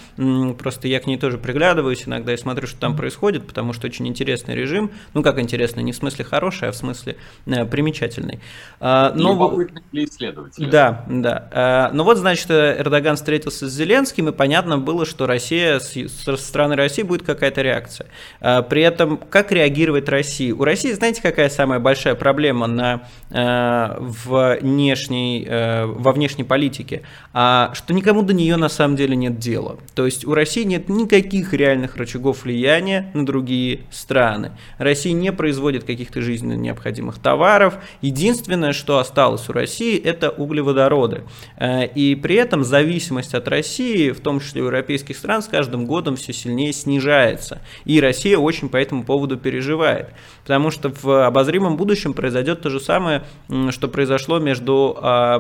просто 0.57 0.87
я 0.87 0.99
к 0.99 1.07
ней 1.07 1.17
тоже 1.17 1.37
приглядываюсь 1.37 2.07
иногда 2.07 2.33
и 2.33 2.37
смотрю, 2.37 2.67
что 2.67 2.79
там 2.79 2.95
происходит, 2.95 3.47
потому 3.47 3.73
что 3.73 3.87
очень 3.87 4.07
интересный 4.07 4.55
режим, 4.55 4.91
ну, 5.13 5.23
как 5.23 5.39
интересный, 5.39 5.83
не 5.83 5.91
в 5.91 5.95
смысле 5.95 6.25
хороший, 6.25 6.69
а 6.69 6.71
в 6.71 6.75
смысле 6.75 7.11
Э, 7.11 7.20
примечательный. 7.45 8.39
А, 8.79 9.13
но... 9.15 9.55
для 9.91 10.05
исследователя. 10.05 10.67
Да, 10.67 11.05
да. 11.07 11.49
А, 11.51 11.91
но 11.93 12.03
вот, 12.03 12.17
значит, 12.17 12.49
Эрдоган 12.49 13.15
встретился 13.15 13.69
с 13.69 13.71
Зеленским, 13.71 14.29
и 14.29 14.31
понятно 14.31 14.79
было, 14.79 15.05
что 15.05 15.27
Россия, 15.27 15.79
со 15.79 16.37
стороны 16.37 16.75
России 16.75 17.03
будет 17.03 17.23
какая-то 17.23 17.61
реакция. 17.61 18.07
А, 18.39 18.63
при 18.63 18.81
этом, 18.81 19.17
как 19.17 19.51
реагировать 19.51 20.09
Россия? 20.09 20.53
У 20.53 20.63
России, 20.63 20.91
знаете, 20.93 21.21
какая 21.21 21.49
самая 21.49 21.79
большая 21.79 22.15
проблема 22.15 22.67
на, 22.67 23.03
э, 23.29 23.97
внешней, 23.99 25.45
э, 25.47 25.85
во 25.85 26.11
внешней 26.11 26.43
политике? 26.43 27.03
Что 27.31 27.93
никому 27.93 28.23
до 28.23 28.33
нее 28.33 28.55
на 28.55 28.69
самом 28.69 28.95
деле 28.95 29.15
нет 29.15 29.37
дела. 29.37 29.77
То 29.95 30.05
есть 30.05 30.25
у 30.25 30.33
России 30.33 30.63
нет 30.63 30.89
никаких 30.89 31.53
реальных 31.53 31.97
рычагов 31.97 32.43
влияния 32.43 33.11
на 33.13 33.25
другие 33.25 33.81
страны. 33.91 34.51
Россия 34.77 35.13
не 35.13 35.31
производит 35.31 35.83
каких-то 35.83 36.21
жизненно 36.21 36.53
необходимых 36.53 37.10
необходимых 37.11 37.19
товаров. 37.19 37.75
Единственное, 38.01 38.73
что 38.73 38.97
осталось 38.97 39.49
у 39.49 39.53
России, 39.53 39.99
это 39.99 40.29
углеводороды. 40.29 41.23
Э, 41.57 41.85
и 41.85 42.15
при 42.15 42.35
этом 42.35 42.63
зависимость 42.63 43.33
от 43.33 43.47
России, 43.47 44.11
в 44.11 44.19
том 44.19 44.39
числе 44.39 44.61
европейских 44.61 45.17
стран, 45.17 45.41
с 45.41 45.47
каждым 45.47 45.85
годом 45.85 46.15
все 46.15 46.33
сильнее 46.33 46.73
снижается. 46.73 47.61
И 47.85 47.99
Россия 48.01 48.37
очень 48.37 48.69
по 48.69 48.77
этому 48.77 49.03
поводу 49.03 49.37
переживает. 49.37 50.09
Потому 50.43 50.71
что 50.71 50.89
в 50.89 51.27
обозримом 51.27 51.77
будущем 51.77 52.13
произойдет 52.13 52.61
то 52.61 52.69
же 52.69 52.79
самое, 52.79 53.23
что 53.69 53.87
произошло 53.87 54.39
между 54.39 54.97
а, 54.99 55.37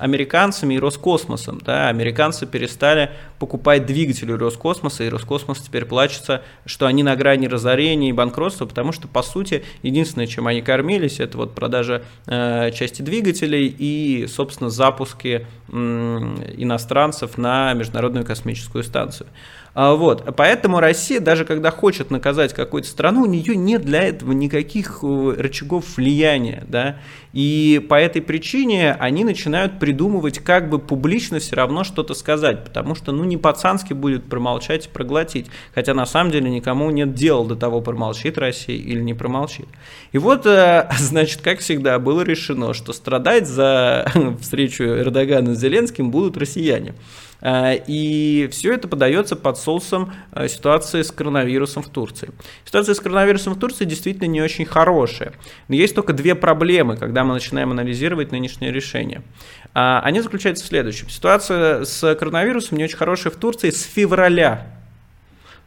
американцами 0.00 0.74
и 0.74 0.78
Роскосмосом. 0.78 1.60
Да? 1.64 1.88
Американцы 1.88 2.46
перестали 2.46 3.10
покупать 3.38 3.86
двигатели 3.86 4.32
Роскосмоса, 4.32 5.04
и 5.04 5.08
Роскосмос 5.08 5.58
теперь 5.58 5.84
плачется, 5.84 6.42
что 6.64 6.86
они 6.86 7.02
на 7.02 7.16
грани 7.16 7.46
разорения 7.48 8.08
и 8.08 8.12
банкротства, 8.12 8.66
потому 8.66 8.92
что, 8.92 9.08
по 9.08 9.22
сути, 9.22 9.64
единственное, 9.82 10.26
чем 10.26 10.46
они 10.46 10.62
кормят, 10.62 10.91
кормились, 10.92 11.20
это 11.20 11.38
вот 11.38 11.54
продажа 11.54 12.02
э, 12.26 12.70
части 12.72 13.02
двигателей 13.02 13.74
и, 13.78 14.26
собственно, 14.26 14.70
запуски 14.70 15.46
иностранцев 15.68 17.38
на 17.38 17.72
Международную 17.72 18.26
космическую 18.26 18.84
станцию. 18.84 19.26
А, 19.74 19.94
вот. 19.94 20.36
Поэтому 20.36 20.80
Россия, 20.80 21.18
даже 21.18 21.44
когда 21.46 21.70
хочет 21.70 22.10
наказать 22.10 22.52
какую-то 22.52 22.88
страну, 22.88 23.22
у 23.22 23.26
нее 23.26 23.56
нет 23.56 23.82
для 23.82 24.02
этого 24.02 24.32
никаких 24.32 24.98
э, 25.02 25.34
рычагов 25.38 25.96
влияния. 25.96 26.64
Да? 26.68 26.98
И 27.32 27.84
по 27.88 27.94
этой 27.94 28.20
причине 28.20 28.92
они 28.92 29.24
начинают 29.24 29.78
придумывать, 29.78 30.40
как 30.40 30.68
бы 30.68 30.78
публично 30.78 31.38
все 31.38 31.56
равно 31.56 31.84
что-то 31.84 32.12
сказать, 32.12 32.64
потому 32.64 32.94
что 32.94 33.12
ну 33.12 33.24
не 33.24 33.38
пацански 33.38 33.94
будет 33.94 34.28
промолчать 34.28 34.86
и 34.86 34.90
проглотить. 34.90 35.46
Хотя 35.74 35.94
на 35.94 36.04
самом 36.04 36.32
деле 36.32 36.50
никому 36.50 36.90
нет 36.90 37.14
дела 37.14 37.46
до 37.46 37.56
того, 37.56 37.80
промолчит 37.80 38.36
Россия 38.36 38.76
или 38.76 39.00
не 39.00 39.14
промолчит. 39.14 39.68
И 40.12 40.18
вот, 40.18 40.44
э, 40.44 40.90
значит, 40.98 41.40
как 41.40 41.60
всегда, 41.60 41.98
было 41.98 42.20
решено, 42.20 42.74
что 42.74 42.92
страдать 42.92 43.48
за 43.48 44.04
встречу 44.42 44.84
Эрдогана 44.84 45.54
с 45.54 45.58
Зеленским 45.58 46.10
будут 46.10 46.36
россияне. 46.36 46.94
Э, 47.42 47.76
и 47.86 48.48
все 48.50 48.72
это 48.72 48.88
подается 48.88 49.36
под 49.36 49.58
соусом 49.58 50.12
э, 50.32 50.48
ситуации 50.48 51.02
с 51.02 51.10
коронавирусом 51.10 51.82
в 51.82 51.88
Турции. 51.88 52.30
Ситуация 52.64 52.94
с 52.94 53.00
коронавирусом 53.00 53.54
в 53.54 53.58
Турции 53.58 53.84
действительно 53.84 54.26
не 54.26 54.40
очень 54.40 54.64
хорошая. 54.64 55.32
Но 55.68 55.74
есть 55.74 55.94
только 55.94 56.12
две 56.12 56.34
проблемы, 56.34 56.96
когда 56.96 57.24
мы 57.24 57.34
начинаем 57.34 57.72
анализировать 57.72 58.32
нынешнее 58.32 58.72
решение. 58.72 59.22
Э, 59.74 60.00
они 60.02 60.20
заключаются 60.20 60.64
в 60.64 60.68
следующем. 60.68 61.08
Ситуация 61.10 61.84
с 61.84 62.14
коронавирусом 62.14 62.78
не 62.78 62.84
очень 62.84 62.96
хорошая 62.96 63.32
в 63.32 63.36
Турции 63.36 63.70
с 63.70 63.82
февраля 63.82 64.81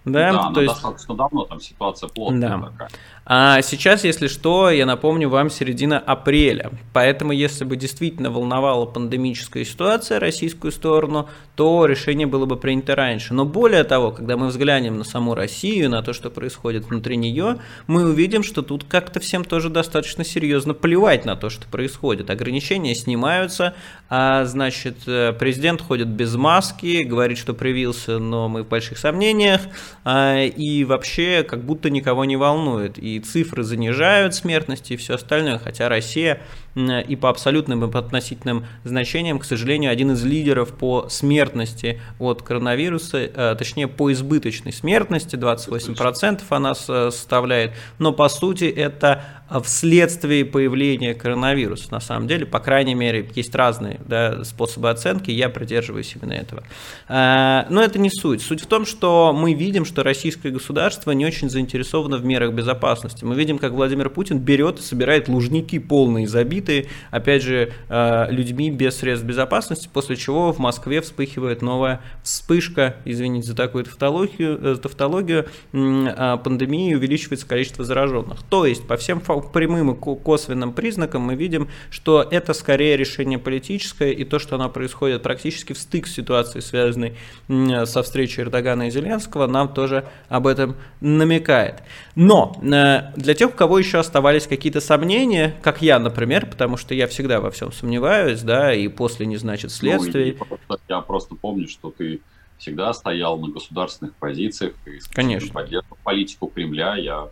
да, 0.06 0.32
да 0.32 0.52
то 0.54 0.62
есть... 0.62 0.74
достаточно 0.74 1.16
давно 1.16 1.46
там 1.46 1.60
ситуация 1.60 2.10
плотная 2.10 2.58
да. 2.58 2.70
такая. 2.70 2.90
А 3.28 3.64
сейчас, 3.64 4.04
если 4.04 4.28
что, 4.28 4.70
я 4.70 4.86
напомню 4.86 5.30
вам 5.30 5.50
середина 5.50 5.98
апреля. 5.98 6.70
Поэтому, 6.94 7.32
если 7.32 7.66
бы 7.66 7.76
действительно 7.76 8.30
волновала 8.30 8.86
пандемическая 8.86 9.66
ситуация 9.66 10.20
российскую 10.20 10.72
сторону, 10.72 11.28
то 11.56 11.88
решение 11.88 12.28
было 12.28 12.46
бы 12.46 12.56
принято 12.56 12.94
раньше. 12.94 13.34
Но 13.34 13.44
более 13.44 13.84
того, 13.84 14.12
когда 14.12 14.38
мы 14.38 14.48
взглянем 14.48 15.00
на 15.00 15.04
саму 15.04 15.34
Россию, 15.34 15.90
на 15.90 16.04
то, 16.04 16.14
что 16.14 16.30
происходит 16.30 16.86
внутри 16.86 17.18
нее, 17.18 17.58
мы 17.88 18.08
увидим, 18.08 18.44
что 18.44 18.62
тут 18.62 18.84
как-то 18.84 19.20
всем 19.20 19.44
тоже 19.44 19.70
достаточно 19.72 20.24
серьезно 20.24 20.76
плевать 20.76 21.26
на 21.26 21.36
то, 21.36 21.50
что 21.50 21.68
происходит. 21.68 22.30
Ограничения 22.30 22.94
снимаются, 22.94 23.74
а 24.08 24.46
значит, 24.46 24.98
э, 25.08 25.34
президент 25.34 25.82
ходит 25.82 26.10
без 26.10 26.36
маски, 26.36 27.02
говорит, 27.02 27.40
что 27.40 27.56
привился, 27.56 28.20
но 28.20 28.48
мы 28.50 28.62
в 28.62 28.68
больших 28.68 29.00
сомнениях, 29.00 29.62
и 30.08 30.86
вообще 30.86 31.44
как 31.44 31.64
будто 31.64 31.90
никого 31.90 32.26
не 32.26 32.38
волнует. 32.38 33.00
И 33.00 33.20
цифры 33.20 33.64
занижают 33.64 34.36
смертность 34.36 34.92
и 34.92 34.98
все 34.98 35.16
остальное, 35.16 35.58
хотя 35.58 35.90
Россия 35.90 36.42
и 36.76 37.16
по 37.16 37.30
абсолютным 37.30 37.86
и 37.86 37.92
по 37.92 38.00
относительным 38.00 38.66
значениям, 38.84 39.40
к 39.40 39.46
сожалению, 39.46 39.92
один 39.92 40.12
из 40.12 40.24
лидеров 40.24 40.74
по 40.74 41.08
смертности 41.10 42.02
от 42.20 42.42
коронавируса, 42.42 43.18
э, 43.18 43.56
точнее 43.58 43.88
по 43.88 44.12
избыточной 44.12 44.74
смертности, 44.74 45.38
28% 45.38 46.42
она 46.50 46.76
составляет, 46.76 47.72
но 47.98 48.12
по 48.12 48.28
сути 48.28 48.66
это 48.66 49.24
вследствие 49.64 50.44
появления 50.44 51.14
коронавируса. 51.14 51.92
На 51.92 52.00
самом 52.00 52.28
деле, 52.28 52.46
по 52.46 52.60
крайней 52.60 52.96
мере, 52.96 53.30
есть 53.36 53.54
разные 53.54 54.00
да, 54.06 54.44
способы 54.44 54.90
оценки, 54.90 55.30
я 55.32 55.50
придерживаюсь 55.50 56.14
именно 56.16 56.34
этого. 56.34 56.64
Э, 57.08 57.64
но 57.70 57.82
это 57.82 58.00
не 58.00 58.10
суть. 58.10 58.42
Суть 58.42 58.62
в 58.62 58.66
том, 58.66 58.86
что 58.86 59.34
мы 59.34 59.54
видим, 59.54 59.86
что 59.86 60.04
российское 60.04 60.50
государство 60.50 61.12
не 61.12 61.26
очень 61.26 61.50
заинтересовано 61.50 62.18
в 62.18 62.26
мерах 62.26 62.54
безопасности. 62.54 63.24
Мы 63.24 63.36
видим, 63.36 63.60
как 63.60 63.72
Владимир 63.72 64.10
Путин 64.10 64.40
берет 64.40 64.80
и 64.80 64.82
собирает 64.82 65.30
лужники 65.30 65.80
полные 65.80 66.28
забитые 66.28 66.65
забиты, 66.66 66.88
опять 67.12 67.44
же, 67.44 67.72
э, 67.90 68.28
людьми 68.30 68.72
без 68.72 68.98
средств 68.98 69.26
безопасности, 69.26 69.90
после 69.92 70.16
чего 70.16 70.52
в 70.52 70.60
Москве 70.60 71.02
вспыхивает 71.02 71.62
новая 71.62 72.02
вспышка, 72.24 72.96
извините 73.06 73.48
за 73.48 73.56
такую 73.56 73.86
тавтологию, 73.86 74.60
э, 74.62 74.76
тавтологию 74.82 75.46
а 75.74 76.38
пандемии 76.38 76.94
увеличивается 76.94 77.48
количество 77.48 77.84
зараженных. 77.84 78.44
То 78.44 78.66
есть, 78.66 78.88
по 78.88 78.98
всем 78.98 79.20
прямым 79.20 79.92
и 79.92 79.96
косвенным 79.96 80.74
признакам 80.74 81.22
мы 81.22 81.36
видим, 81.36 81.68
что 81.90 82.26
это 82.30 82.54
скорее 82.54 82.98
решение 82.98 83.40
политическое, 83.40 84.12
и 84.12 84.24
то, 84.24 84.40
что 84.40 84.56
оно 84.56 84.70
происходит 84.70 85.24
практически 85.24 85.74
в 85.74 85.78
стык 85.78 86.08
ситуации, 86.08 86.60
связанной 86.60 87.16
со 87.48 88.04
встречей 88.04 88.44
Эрдогана 88.44 88.88
и 88.88 88.92
Зеленского, 88.92 89.48
нам 89.48 89.74
тоже 89.74 90.06
об 90.30 90.48
этом 90.48 90.76
намекает. 91.02 91.84
Но 92.16 92.58
э, 92.62 93.12
для 93.16 93.34
тех, 93.34 93.50
у 93.50 93.54
кого 93.54 93.80
еще 93.80 94.00
оставались 94.00 94.48
какие-то 94.48 94.82
сомнения, 94.82 95.54
как 95.62 95.82
я, 95.82 96.00
например, 96.00 96.48
потому 96.56 96.78
что 96.78 96.96
я 96.96 97.08
всегда 97.08 97.42
во 97.42 97.52
всем 97.52 97.74
сомневаюсь, 97.74 98.42
да, 98.42 98.74
и 98.74 98.88
после 98.88 99.26
не 99.26 99.36
значит 99.36 99.72
следствие. 99.72 100.38
Ну, 100.70 100.78
я 100.88 101.02
просто 101.02 101.36
помню, 101.36 101.68
что 101.68 101.92
ты 101.92 102.22
всегда 102.58 102.94
стоял 102.94 103.38
на 103.38 103.50
государственных 103.50 104.16
позициях 104.16 104.74
и 104.86 105.00
Конечно. 105.14 105.52
поддерживал 105.52 105.98
политику 106.06 106.48
Кремля. 106.48 106.96
Я 106.96 107.28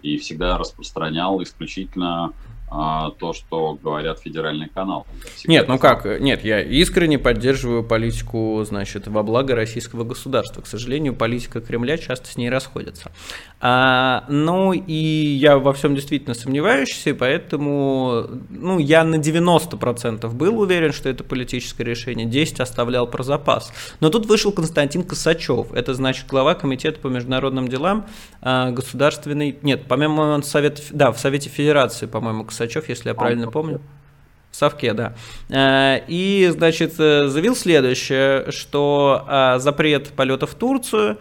и 0.00 0.16
всегда 0.16 0.56
распространял 0.56 1.42
исключительно 1.42 2.32
то, 3.18 3.32
что 3.34 3.78
говорят 3.82 4.20
федеральный 4.20 4.68
канал. 4.68 5.06
Нет, 5.46 5.68
ну 5.68 5.78
как, 5.78 6.06
нет, 6.20 6.42
я 6.44 6.62
искренне 6.62 7.18
поддерживаю 7.18 7.84
политику, 7.84 8.64
значит, 8.66 9.08
во 9.08 9.22
благо 9.22 9.54
российского 9.54 10.04
государства. 10.04 10.62
К 10.62 10.66
сожалению, 10.66 11.14
политика 11.14 11.60
Кремля 11.60 11.98
часто 11.98 12.28
с 12.28 12.36
ней 12.36 12.48
расходится. 12.48 13.12
А, 13.60 14.24
ну 14.28 14.72
и 14.72 14.92
я 14.94 15.58
во 15.58 15.72
всем 15.74 15.94
действительно 15.94 16.34
сомневаюсь, 16.34 17.06
и 17.06 17.12
поэтому, 17.12 18.26
ну, 18.48 18.78
я 18.78 19.04
на 19.04 19.16
90% 19.16 20.28
был 20.32 20.58
уверен, 20.58 20.92
что 20.92 21.08
это 21.10 21.24
политическое 21.24 21.84
решение, 21.84 22.26
10 22.26 22.60
оставлял 22.60 23.06
про 23.06 23.22
запас. 23.22 23.72
Но 24.00 24.08
тут 24.08 24.26
вышел 24.26 24.50
Константин 24.50 25.02
Косачев, 25.04 25.72
это 25.74 25.94
значит 25.94 26.26
глава 26.26 26.54
комитета 26.54 26.98
по 27.00 27.08
международным 27.08 27.68
делам 27.68 28.06
а, 28.40 28.70
государственный, 28.70 29.58
нет, 29.62 29.84
помимо 29.88 30.22
он 30.22 30.42
совет, 30.42 30.82
да, 30.90 31.12
в 31.12 31.18
Совете 31.18 31.50
Федерации, 31.50 32.06
по-моему, 32.06 32.44
Косачев 32.44 32.61
Сачев, 32.62 32.88
если 32.88 33.08
я 33.08 33.14
правильно 33.14 33.50
помню. 33.50 33.80
В 34.50 34.56
Совке, 34.56 34.92
да. 34.92 35.14
Э, 35.48 36.04
и, 36.08 36.48
значит, 36.52 36.94
э, 36.98 37.26
заявил 37.26 37.56
следующее, 37.56 38.50
что 38.50 39.24
э, 39.26 39.58
запрет 39.58 40.08
полета 40.08 40.46
в 40.46 40.54
Турцию 40.54 41.18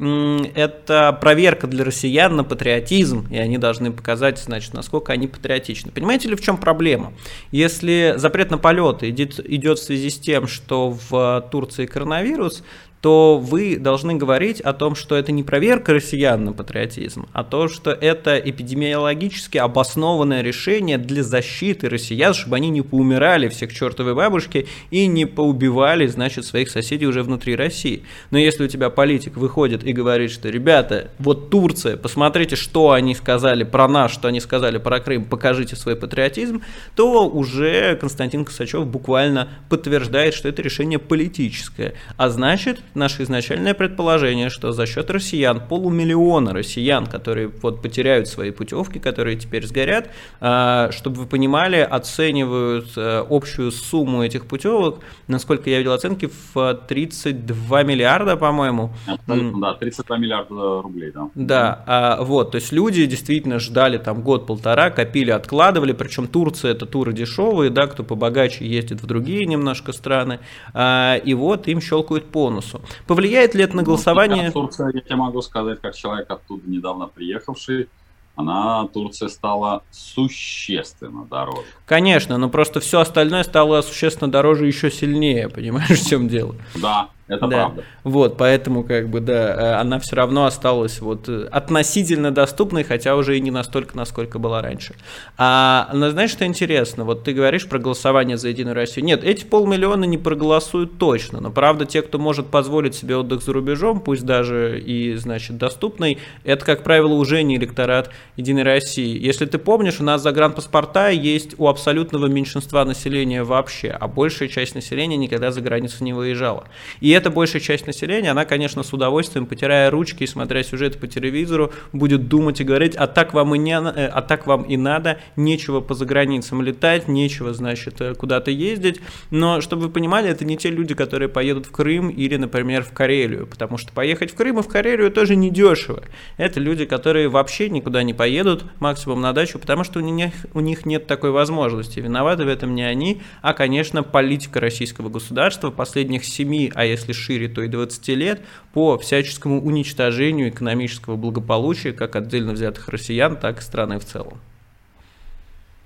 это 0.00 1.16
проверка 1.20 1.68
для 1.68 1.84
россиян 1.84 2.34
на 2.34 2.42
патриотизм, 2.42 3.28
и 3.30 3.38
они 3.38 3.58
должны 3.58 3.92
показать, 3.92 4.40
значит, 4.40 4.74
насколько 4.74 5.12
они 5.12 5.28
патриотичны. 5.28 5.92
Понимаете 5.92 6.28
ли, 6.28 6.34
в 6.34 6.40
чем 6.40 6.56
проблема? 6.56 7.12
Если 7.52 8.14
запрет 8.16 8.50
на 8.50 8.58
полеты 8.58 9.10
идет, 9.10 9.38
идет 9.38 9.78
в 9.78 9.82
связи 9.84 10.10
с 10.10 10.18
тем, 10.18 10.48
что 10.48 10.90
в 11.08 11.48
Турции 11.52 11.86
коронавирус, 11.86 12.64
то 13.04 13.36
вы 13.36 13.76
должны 13.76 14.14
говорить 14.14 14.62
о 14.62 14.72
том, 14.72 14.94
что 14.94 15.14
это 15.14 15.30
не 15.30 15.42
проверка 15.42 15.92
россиян 15.92 16.42
на 16.42 16.54
патриотизм, 16.54 17.26
а 17.34 17.44
то, 17.44 17.68
что 17.68 17.90
это 17.90 18.38
эпидемиологически 18.38 19.58
обоснованное 19.58 20.40
решение 20.40 20.96
для 20.96 21.22
защиты 21.22 21.90
россиян, 21.90 22.32
чтобы 22.32 22.56
они 22.56 22.70
не 22.70 22.80
поумирали 22.80 23.48
всех 23.48 23.74
чертовой 23.74 24.14
бабушки 24.14 24.68
и 24.90 25.06
не 25.06 25.26
поубивали, 25.26 26.06
значит, 26.06 26.46
своих 26.46 26.70
соседей 26.70 27.04
уже 27.04 27.22
внутри 27.22 27.56
России. 27.56 28.04
Но 28.30 28.38
если 28.38 28.64
у 28.64 28.68
тебя 28.68 28.88
политик 28.88 29.36
выходит 29.36 29.84
и 29.84 29.92
говорит, 29.92 30.30
что, 30.30 30.48
ребята, 30.48 31.10
вот 31.18 31.50
Турция, 31.50 31.98
посмотрите, 31.98 32.56
что 32.56 32.92
они 32.92 33.14
сказали 33.14 33.64
про 33.64 33.86
нас, 33.86 34.12
что 34.12 34.28
они 34.28 34.40
сказали 34.40 34.78
про 34.78 35.00
Крым, 35.00 35.26
покажите 35.26 35.76
свой 35.76 35.94
патриотизм, 35.94 36.62
то 36.96 37.28
уже 37.28 37.96
Константин 37.96 38.46
Косачев 38.46 38.86
буквально 38.86 39.48
подтверждает, 39.68 40.32
что 40.32 40.48
это 40.48 40.62
решение 40.62 40.98
политическое. 40.98 41.92
А 42.16 42.30
значит, 42.30 42.80
наше 42.94 43.22
изначальное 43.24 43.74
предположение, 43.74 44.50
что 44.50 44.72
за 44.72 44.86
счет 44.86 45.10
россиян, 45.10 45.60
полумиллиона 45.60 46.52
россиян, 46.52 47.06
которые 47.06 47.50
вот 47.62 47.82
потеряют 47.82 48.28
свои 48.28 48.50
путевки, 48.50 48.98
которые 48.98 49.36
теперь 49.36 49.66
сгорят, 49.66 50.10
а, 50.40 50.90
чтобы 50.92 51.22
вы 51.22 51.26
понимали, 51.26 51.76
оценивают 51.76 52.92
э, 52.96 53.24
общую 53.28 53.70
сумму 53.72 54.22
этих 54.24 54.46
путевок, 54.46 55.00
насколько 55.26 55.70
я 55.70 55.78
видел 55.78 55.92
оценки, 55.92 56.30
в 56.54 56.74
32 56.88 57.82
миллиарда, 57.82 58.36
по-моему. 58.36 58.92
Да, 59.26 59.74
32 59.74 60.18
миллиарда 60.18 60.82
рублей, 60.82 61.12
да. 61.12 61.28
Да, 61.34 61.84
а, 61.86 62.22
вот, 62.22 62.52
то 62.52 62.56
есть 62.56 62.72
люди 62.72 63.06
действительно 63.06 63.58
ждали 63.58 63.98
там 63.98 64.22
год-полтора, 64.22 64.90
копили, 64.90 65.30
откладывали, 65.30 65.92
причем 65.92 66.26
Турция 66.28 66.72
это 66.72 66.86
туры 66.86 67.12
дешевые, 67.12 67.70
да, 67.70 67.86
кто 67.86 68.04
побогаче 68.04 68.66
ездит 68.66 69.02
в 69.02 69.06
другие 69.06 69.46
немножко 69.46 69.92
страны, 69.92 70.40
а, 70.72 71.16
и 71.16 71.34
вот 71.34 71.68
им 71.68 71.80
щелкают 71.80 72.26
по 72.26 72.50
носу. 72.50 72.80
Повлияет 73.06 73.54
ли 73.54 73.64
это 73.64 73.76
на 73.76 73.82
ну, 73.82 73.86
голосование? 73.86 74.50
Турция, 74.50 74.90
я 74.92 75.00
тебе 75.00 75.16
могу 75.16 75.42
сказать, 75.42 75.80
как 75.80 75.94
человек 75.94 76.30
оттуда 76.30 76.62
недавно 76.68 77.06
приехавший, 77.06 77.88
она, 78.36 78.88
Турция, 78.88 79.28
стала 79.28 79.84
существенно 79.92 81.24
дороже. 81.24 81.68
Конечно, 81.86 82.36
но 82.36 82.48
просто 82.48 82.80
все 82.80 83.00
остальное 83.00 83.44
стало 83.44 83.80
существенно 83.82 84.30
дороже 84.30 84.66
еще 84.66 84.90
сильнее, 84.90 85.48
понимаешь, 85.48 86.00
в 86.00 86.08
чем 86.08 86.28
дело? 86.28 86.56
Да, 86.74 87.10
это 87.26 87.46
да. 87.46 87.56
правда. 87.56 87.84
Вот, 88.02 88.36
поэтому, 88.36 88.84
как 88.84 89.08
бы, 89.08 89.20
да, 89.20 89.54
э, 89.54 89.80
она 89.80 89.98
все 89.98 90.16
равно 90.16 90.44
осталась 90.44 91.00
вот 91.00 91.26
э, 91.28 91.48
относительно 91.50 92.30
доступной, 92.30 92.84
хотя 92.84 93.16
уже 93.16 93.38
и 93.38 93.40
не 93.40 93.50
настолько, 93.50 93.96
насколько 93.96 94.38
была 94.38 94.60
раньше. 94.60 94.94
А, 95.38 95.88
но 95.94 96.10
знаешь, 96.10 96.30
что 96.30 96.44
интересно? 96.44 97.04
Вот 97.04 97.24
ты 97.24 97.32
говоришь 97.32 97.66
про 97.66 97.78
голосование 97.78 98.36
за 98.36 98.48
Единую 98.48 98.74
Россию. 98.74 99.06
Нет, 99.06 99.24
эти 99.24 99.44
полмиллиона 99.44 100.04
не 100.04 100.18
проголосуют 100.18 100.98
точно, 100.98 101.40
но, 101.40 101.50
правда, 101.50 101.86
те, 101.86 102.02
кто 102.02 102.18
может 102.18 102.48
позволить 102.48 102.94
себе 102.94 103.16
отдых 103.16 103.42
за 103.42 103.54
рубежом, 103.54 104.00
пусть 104.00 104.26
даже 104.26 104.78
и, 104.78 105.14
значит, 105.14 105.56
доступный, 105.56 106.18
это, 106.44 106.62
как 106.64 106.82
правило, 106.82 107.14
уже 107.14 107.42
не 107.42 107.56
электорат 107.56 108.10
Единой 108.36 108.64
России. 108.64 109.18
Если 109.18 109.46
ты 109.46 109.56
помнишь, 109.56 109.98
у 109.98 110.04
нас 110.04 110.22
загранпаспорта 110.22 111.08
есть 111.08 111.54
у 111.56 111.68
абсолютного 111.68 112.26
меньшинства 112.26 112.84
населения 112.84 113.44
вообще, 113.44 113.88
а 113.88 114.08
большая 114.08 114.50
часть 114.50 114.74
населения 114.74 115.16
никогда 115.16 115.50
за 115.52 115.62
границу 115.62 116.04
не 116.04 116.12
выезжала. 116.12 116.64
И 117.00 117.13
эта 117.14 117.30
большая 117.30 117.60
часть 117.60 117.86
населения, 117.86 118.30
она, 118.30 118.44
конечно, 118.44 118.82
с 118.82 118.92
удовольствием, 118.92 119.46
потирая 119.46 119.90
ручки 119.90 120.24
и 120.24 120.26
смотря 120.26 120.62
сюжеты 120.62 120.98
по 120.98 121.06
телевизору, 121.06 121.72
будет 121.92 122.28
думать 122.28 122.60
и 122.60 122.64
говорить, 122.64 122.94
а 122.96 123.06
так 123.06 123.34
вам 123.34 123.54
и, 123.54 123.58
не, 123.58 123.72
э, 123.72 124.06
а 124.06 124.22
так 124.22 124.46
вам 124.46 124.62
и 124.62 124.76
надо, 124.76 125.18
нечего 125.36 125.80
по 125.80 125.94
заграницам 125.94 126.62
летать, 126.62 127.08
нечего, 127.08 127.54
значит, 127.54 128.00
э, 128.00 128.14
куда-то 128.14 128.50
ездить. 128.50 129.00
Но, 129.30 129.60
чтобы 129.60 129.82
вы 129.82 129.88
понимали, 129.90 130.28
это 130.28 130.44
не 130.44 130.56
те 130.56 130.70
люди, 130.70 130.94
которые 130.94 131.28
поедут 131.28 131.66
в 131.66 131.70
Крым 131.70 132.08
или, 132.10 132.36
например, 132.36 132.82
в 132.82 132.92
Карелию, 132.92 133.46
потому 133.46 133.78
что 133.78 133.92
поехать 133.92 134.32
в 134.32 134.34
Крым 134.34 134.58
и 134.58 134.62
в 134.62 134.68
Карелию 134.68 135.10
тоже 135.10 135.36
недешево. 135.36 136.02
Это 136.36 136.60
люди, 136.60 136.84
которые 136.84 137.28
вообще 137.28 137.68
никуда 137.68 138.02
не 138.02 138.14
поедут, 138.14 138.64
максимум 138.80 139.20
на 139.20 139.32
дачу, 139.32 139.58
потому 139.58 139.84
что 139.84 140.00
у 140.00 140.02
них, 140.02 140.32
у 140.52 140.60
них 140.60 140.86
нет 140.86 141.06
такой 141.06 141.30
возможности. 141.30 142.00
Виноваты 142.00 142.44
в 142.44 142.48
этом 142.48 142.74
не 142.74 142.82
они, 142.82 143.22
а, 143.42 143.52
конечно, 143.52 144.02
политика 144.02 144.60
российского 144.60 145.08
государства 145.08 145.70
последних 145.70 146.24
семи, 146.24 146.72
а 146.74 146.84
если 146.84 147.03
если 147.08 147.12
шире, 147.12 147.48
то 147.48 147.62
и 147.62 147.68
20 147.68 148.08
лет, 148.08 148.42
по 148.72 148.98
всяческому 148.98 149.62
уничтожению 149.62 150.48
экономического 150.48 151.16
благополучия 151.16 151.92
как 151.92 152.16
отдельно 152.16 152.52
взятых 152.52 152.88
россиян, 152.88 153.36
так 153.36 153.60
и 153.60 153.62
страны 153.62 153.98
в 153.98 154.04
целом. 154.04 154.40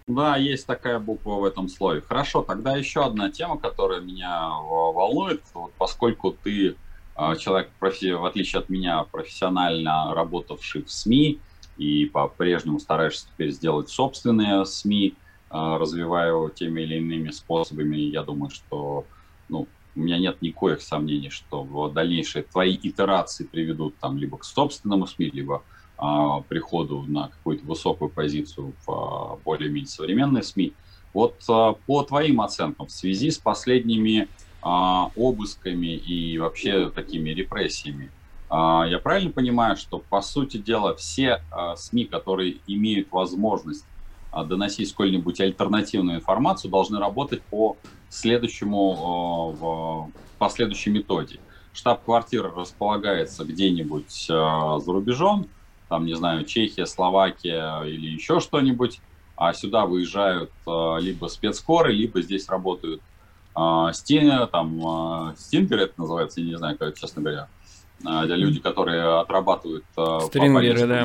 Да, 0.07 0.37
есть 0.37 0.67
такая 0.67 0.99
буква 0.99 1.35
в 1.35 1.45
этом 1.45 1.69
слове. 1.69 2.01
Хорошо, 2.01 2.43
тогда 2.43 2.77
еще 2.77 3.05
одна 3.05 3.31
тема, 3.31 3.59
которая 3.59 4.01
меня 4.01 4.49
волнует, 4.49 5.43
вот 5.53 5.73
поскольку 5.77 6.33
ты 6.33 6.77
а, 7.15 7.37
человек, 7.37 7.71
в 7.79 8.25
отличие 8.25 8.61
от 8.61 8.71
меня, 8.71 9.05
профессионально 9.05 10.15
работавший 10.15 10.85
в 10.85 10.91
СМИ 10.91 11.41
и 11.77 12.07
по-прежнему 12.07 12.79
стараешься 12.79 13.27
теперь 13.27 13.51
сделать 13.51 13.91
собственные 13.91 14.65
СМИ, 14.65 15.15
а, 15.51 15.79
развивая 15.79 16.29
его 16.29 16.49
теми 16.49 16.83
или 16.83 16.97
иными 16.97 17.31
способами, 17.31 17.97
я 17.97 18.23
думаю, 18.23 18.51
что 18.51 19.05
ну, 19.49 19.67
у 19.99 20.03
меня 20.03 20.19
нет 20.19 20.41
никаких 20.41 20.81
сомнений, 20.81 21.31
что 21.31 21.89
дальнейшие 21.89 22.45
твои 22.45 22.79
итерации 22.81 23.45
приведут 23.45 23.99
там 23.99 24.17
либо 24.17 24.39
к 24.39 24.45
собственному 24.45 25.07
СМИ, 25.07 25.31
либо 25.31 25.65
а, 25.97 26.41
приходу 26.43 27.03
на 27.03 27.29
какую-то 27.29 27.67
высокую 27.67 28.09
позицию 28.09 28.75
в 28.87 28.91
а, 28.91 29.37
более-менее 29.45 29.89
современные 29.89 30.45
СМИ. 30.45 30.73
Вот 31.13 31.43
а, 31.51 31.73
по 31.73 32.05
твоим 32.05 32.41
оценкам, 32.41 32.87
в 32.87 32.93
связи 32.93 33.31
с 33.33 33.39
последними 33.39 34.29
а, 34.63 35.11
обысками 35.17 35.97
и 35.97 36.39
вообще 36.39 36.91
такими 36.91 37.31
репрессиями, 37.31 38.13
а, 38.49 38.87
я 38.89 39.01
правильно 39.01 39.33
понимаю, 39.33 39.77
что 39.77 39.99
по 39.99 40.21
сути 40.23 40.59
дела 40.59 40.95
все 40.95 41.43
а, 41.51 41.75
СМИ, 41.75 42.05
которые 42.05 42.61
имеют 42.69 43.11
возможность 43.11 43.85
доносить 44.45 44.89
сколь-нибудь 44.89 45.41
альтернативную 45.41 46.19
информацию, 46.19 46.71
должны 46.71 46.99
работать 46.99 47.43
по 47.43 47.77
следующему, 48.09 50.09
э, 50.11 50.19
по 50.39 50.49
следующей 50.49 50.91
методе. 50.91 51.41
Штаб-квартира 51.73 52.51
располагается 52.51 53.45
где-нибудь 53.45 54.27
э, 54.31 54.33
за 54.33 54.93
рубежом, 54.93 55.47
там, 55.89 56.07
не 56.07 56.15
знаю, 56.15 56.45
Чехия, 56.45 56.87
Словакия 56.87 57.83
или 57.83 58.11
еще 58.11 58.41
что-нибудь, 58.41 59.01
а 59.37 59.53
сюда 59.53 59.87
выезжают 59.87 60.51
э, 60.67 60.97
либо 61.01 61.27
спецкоры, 61.27 61.93
либо 61.93 62.23
здесь 62.23 62.49
работают 62.49 63.03
стены, 63.93 64.47
там, 64.47 65.35
стингеры 65.37 65.83
это 65.83 65.95
называется, 65.97 66.41
я 66.41 66.47
не 66.47 66.57
знаю, 66.57 66.79
как, 66.79 66.97
честно 66.97 67.23
говоря, 67.23 67.49
люди, 68.05 68.61
которые 68.61 69.19
отрабатывают 69.19 69.85
Стрингеры, 70.29 70.87
да 70.87 71.05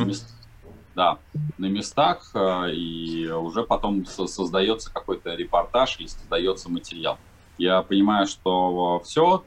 да, 0.95 1.17
на 1.57 1.65
местах, 1.65 2.31
э, 2.33 2.71
и 2.71 3.29
уже 3.29 3.63
потом 3.63 4.05
создается 4.05 4.91
какой-то 4.93 5.35
репортаж 5.35 5.97
или 5.99 6.07
создается 6.07 6.69
материал. 6.69 7.17
Я 7.57 7.81
понимаю, 7.81 8.27
что 8.27 9.01
все, 9.05 9.43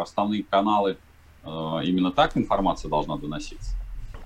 основные 0.00 0.42
каналы, 0.42 0.98
э, 1.44 1.48
именно 1.84 2.12
так 2.12 2.36
информация 2.36 2.90
должна 2.90 3.16
доноситься. 3.16 3.76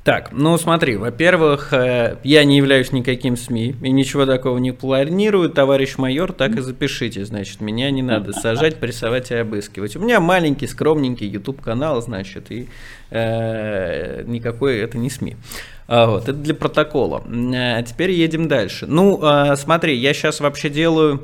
Так, 0.02 0.32
ну 0.32 0.56
смотри, 0.56 0.96
во-первых, 0.96 1.74
э, 1.74 2.16
я 2.24 2.44
не 2.44 2.56
являюсь 2.56 2.90
никаким 2.90 3.36
СМИ 3.36 3.76
и 3.82 3.90
ничего 3.90 4.24
такого 4.24 4.56
не 4.56 4.72
планирую, 4.72 5.50
товарищ 5.50 5.98
майор, 5.98 6.32
так 6.32 6.56
и 6.56 6.62
запишите, 6.62 7.26
значит, 7.26 7.60
меня 7.60 7.90
не 7.90 8.00
надо 8.00 8.32
сажать, 8.32 8.76
прессовать 8.80 9.30
и 9.30 9.34
обыскивать. 9.34 9.96
У 9.96 10.00
меня 10.00 10.18
маленький, 10.18 10.66
скромненький 10.66 11.28
YouTube 11.28 11.60
канал, 11.60 12.00
значит, 12.00 12.50
и 12.50 12.68
э, 13.10 14.22
никакой 14.24 14.78
это 14.78 14.96
не 14.96 15.10
СМИ. 15.10 15.36
А, 15.92 16.06
вот, 16.06 16.22
это 16.22 16.34
для 16.34 16.54
протокола. 16.54 17.24
А 17.26 17.82
теперь 17.82 18.12
едем 18.12 18.46
дальше. 18.46 18.86
Ну, 18.86 19.18
а, 19.22 19.56
смотри, 19.56 19.96
я 19.96 20.14
сейчас 20.14 20.38
вообще 20.38 20.70
делаю 20.70 21.20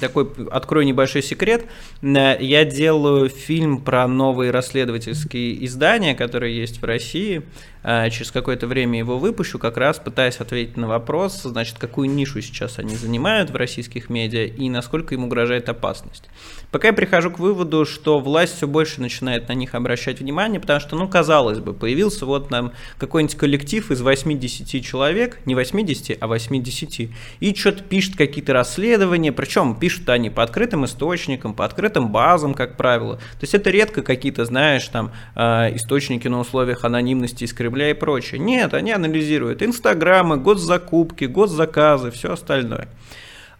такой, 0.00 0.30
открою 0.52 0.86
небольшой 0.86 1.20
секрет. 1.20 1.64
Я 2.00 2.64
делаю 2.64 3.28
фильм 3.28 3.78
про 3.78 4.06
новые 4.06 4.52
расследовательские 4.52 5.66
издания, 5.66 6.14
которые 6.14 6.56
есть 6.56 6.80
в 6.80 6.84
России. 6.84 7.42
Через 7.82 8.30
какое-то 8.30 8.68
время 8.68 9.00
его 9.00 9.18
выпущу, 9.18 9.58
как 9.58 9.76
раз 9.76 9.98
пытаясь 9.98 10.36
ответить 10.36 10.76
на 10.76 10.86
вопрос, 10.86 11.42
значит, 11.42 11.78
какую 11.80 12.08
нишу 12.08 12.40
сейчас 12.40 12.78
они 12.78 12.94
занимают 12.94 13.50
в 13.50 13.56
российских 13.56 14.08
медиа 14.08 14.44
и 14.44 14.70
насколько 14.70 15.16
им 15.16 15.24
угрожает 15.24 15.68
опасность. 15.68 16.28
Пока 16.70 16.86
я 16.86 16.94
прихожу 16.94 17.32
к 17.32 17.40
выводу, 17.40 17.84
что 17.84 18.20
власть 18.20 18.56
все 18.56 18.68
больше 18.68 19.00
начинает 19.00 19.48
на 19.48 19.54
них 19.54 19.74
обращать 19.74 20.20
внимание, 20.20 20.60
потому 20.60 20.78
что, 20.78 20.94
ну, 20.94 21.08
казалось 21.08 21.58
бы, 21.58 21.74
появился 21.74 22.24
вот 22.24 22.52
нам 22.52 22.72
какой-нибудь 22.98 23.36
коллектив 23.36 23.71
из 23.72 24.00
80 24.00 24.84
человек, 24.84 25.38
не 25.46 25.54
80, 25.54 26.18
а 26.20 26.26
80, 26.26 27.10
и 27.40 27.54
что-то 27.54 27.82
пишет 27.82 28.16
какие-то 28.16 28.52
расследования, 28.52 29.32
причем 29.32 29.74
пишут 29.74 30.08
они 30.08 30.30
по 30.30 30.42
открытым 30.42 30.84
источникам, 30.84 31.54
по 31.54 31.64
открытым 31.64 32.10
базам, 32.10 32.54
как 32.54 32.76
правило. 32.76 33.16
То 33.16 33.42
есть 33.42 33.54
это 33.54 33.70
редко 33.70 34.02
какие-то, 34.02 34.44
знаешь, 34.44 34.86
там, 34.88 35.12
а, 35.34 35.68
источники 35.74 36.28
на 36.28 36.40
условиях 36.40 36.84
анонимности 36.84 37.44
и 37.44 37.46
Кремля 37.46 37.90
и 37.90 37.94
прочее. 37.94 38.40
Нет, 38.40 38.74
они 38.74 38.92
анализируют 38.92 39.62
инстаграмы, 39.62 40.36
госзакупки, 40.36 41.24
госзаказы, 41.24 42.10
все 42.10 42.32
остальное. 42.32 42.88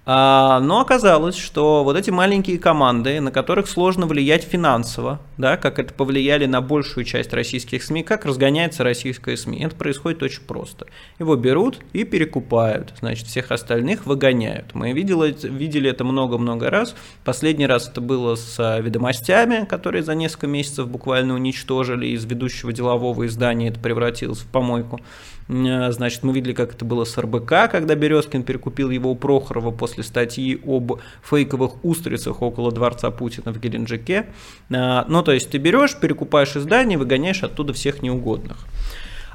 А, 0.04 0.58
но 0.58 0.80
оказалось, 0.80 1.36
что 1.36 1.84
вот 1.84 1.96
эти 1.96 2.10
маленькие 2.10 2.58
команды, 2.58 3.20
на 3.20 3.30
которых 3.30 3.68
сложно 3.68 4.06
влиять 4.06 4.42
финансово, 4.42 5.20
да, 5.42 5.56
как 5.56 5.80
это 5.80 5.92
повлияли 5.92 6.46
на 6.46 6.60
большую 6.60 7.04
часть 7.04 7.32
российских 7.32 7.82
СМИ, 7.82 8.04
как 8.04 8.24
разгоняется 8.24 8.84
российская 8.84 9.36
СМИ, 9.36 9.64
это 9.64 9.74
происходит 9.74 10.22
очень 10.22 10.42
просто. 10.42 10.86
Его 11.18 11.34
берут 11.34 11.80
и 11.92 12.04
перекупают, 12.04 12.94
значит, 13.00 13.26
всех 13.26 13.50
остальных 13.50 14.06
выгоняют. 14.06 14.72
Мы 14.74 14.92
видели, 14.92 15.34
видели 15.48 15.90
это 15.90 16.04
много-много 16.04 16.70
раз. 16.70 16.94
Последний 17.24 17.66
раз 17.66 17.88
это 17.88 18.00
было 18.00 18.36
с 18.36 18.78
ведомостями, 18.80 19.66
которые 19.66 20.04
за 20.04 20.14
несколько 20.14 20.46
месяцев 20.46 20.86
буквально 20.86 21.34
уничтожили 21.34 22.06
из 22.06 22.24
ведущего 22.24 22.72
делового 22.72 23.26
издания, 23.26 23.68
это 23.68 23.80
превратилось 23.80 24.38
в 24.38 24.46
помойку. 24.46 25.00
Э, 25.48 25.90
значит, 25.90 26.22
мы 26.22 26.32
видели, 26.32 26.52
как 26.52 26.74
это 26.74 26.84
было 26.84 27.04
с 27.04 27.18
РБК, 27.18 27.70
когда 27.70 27.94
Березкин 27.94 28.42
перекупил 28.44 28.90
его 28.90 29.10
у 29.10 29.16
Прохорова 29.16 29.70
после 29.70 30.04
статьи 30.04 30.60
об 30.64 31.00
фейковых 31.22 31.84
устрицах 31.84 32.42
около 32.42 32.70
дворца 32.70 33.10
Путина 33.10 33.52
в 33.52 33.58
Геленджике. 33.58 34.26
Ну, 34.68 35.22
то 35.22 35.31
есть 35.32 35.50
ты 35.50 35.58
берешь, 35.58 35.96
перекупаешь 35.96 36.56
издание, 36.56 36.98
выгоняешь 36.98 37.42
оттуда 37.42 37.72
всех 37.72 38.02
неугодных. 38.02 38.66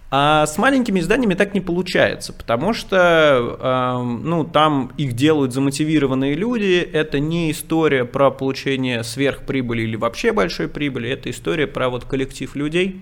А 0.10 0.46
с 0.46 0.58
маленькими 0.58 1.02
изданиями 1.02 1.34
так 1.34 1.54
не 1.54 1.60
получается, 1.60 2.32
потому 2.32 2.74
что 2.74 3.58
э, 3.60 4.04
ну, 4.04 4.46
там 4.46 4.94
их 4.98 5.14
делают 5.14 5.52
замотивированные 5.54 6.34
люди. 6.34 6.80
Это 6.80 7.20
не 7.20 7.52
история 7.52 8.06
про 8.06 8.32
получение 8.32 9.04
сверхприбыли 9.04 9.82
или 9.82 9.98
вообще 9.98 10.32
большой 10.32 10.70
прибыли, 10.70 11.10
это 11.10 11.30
история 11.30 11.68
про 11.68 11.90
вот 11.90 12.06
коллектив 12.06 12.56
людей, 12.56 13.02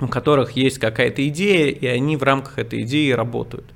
у 0.00 0.08
которых 0.08 0.52
есть 0.52 0.78
какая-то 0.78 1.26
идея, 1.28 1.70
и 1.70 1.86
они 1.86 2.16
в 2.16 2.24
рамках 2.24 2.58
этой 2.58 2.82
идеи 2.82 3.12
работают. 3.12 3.66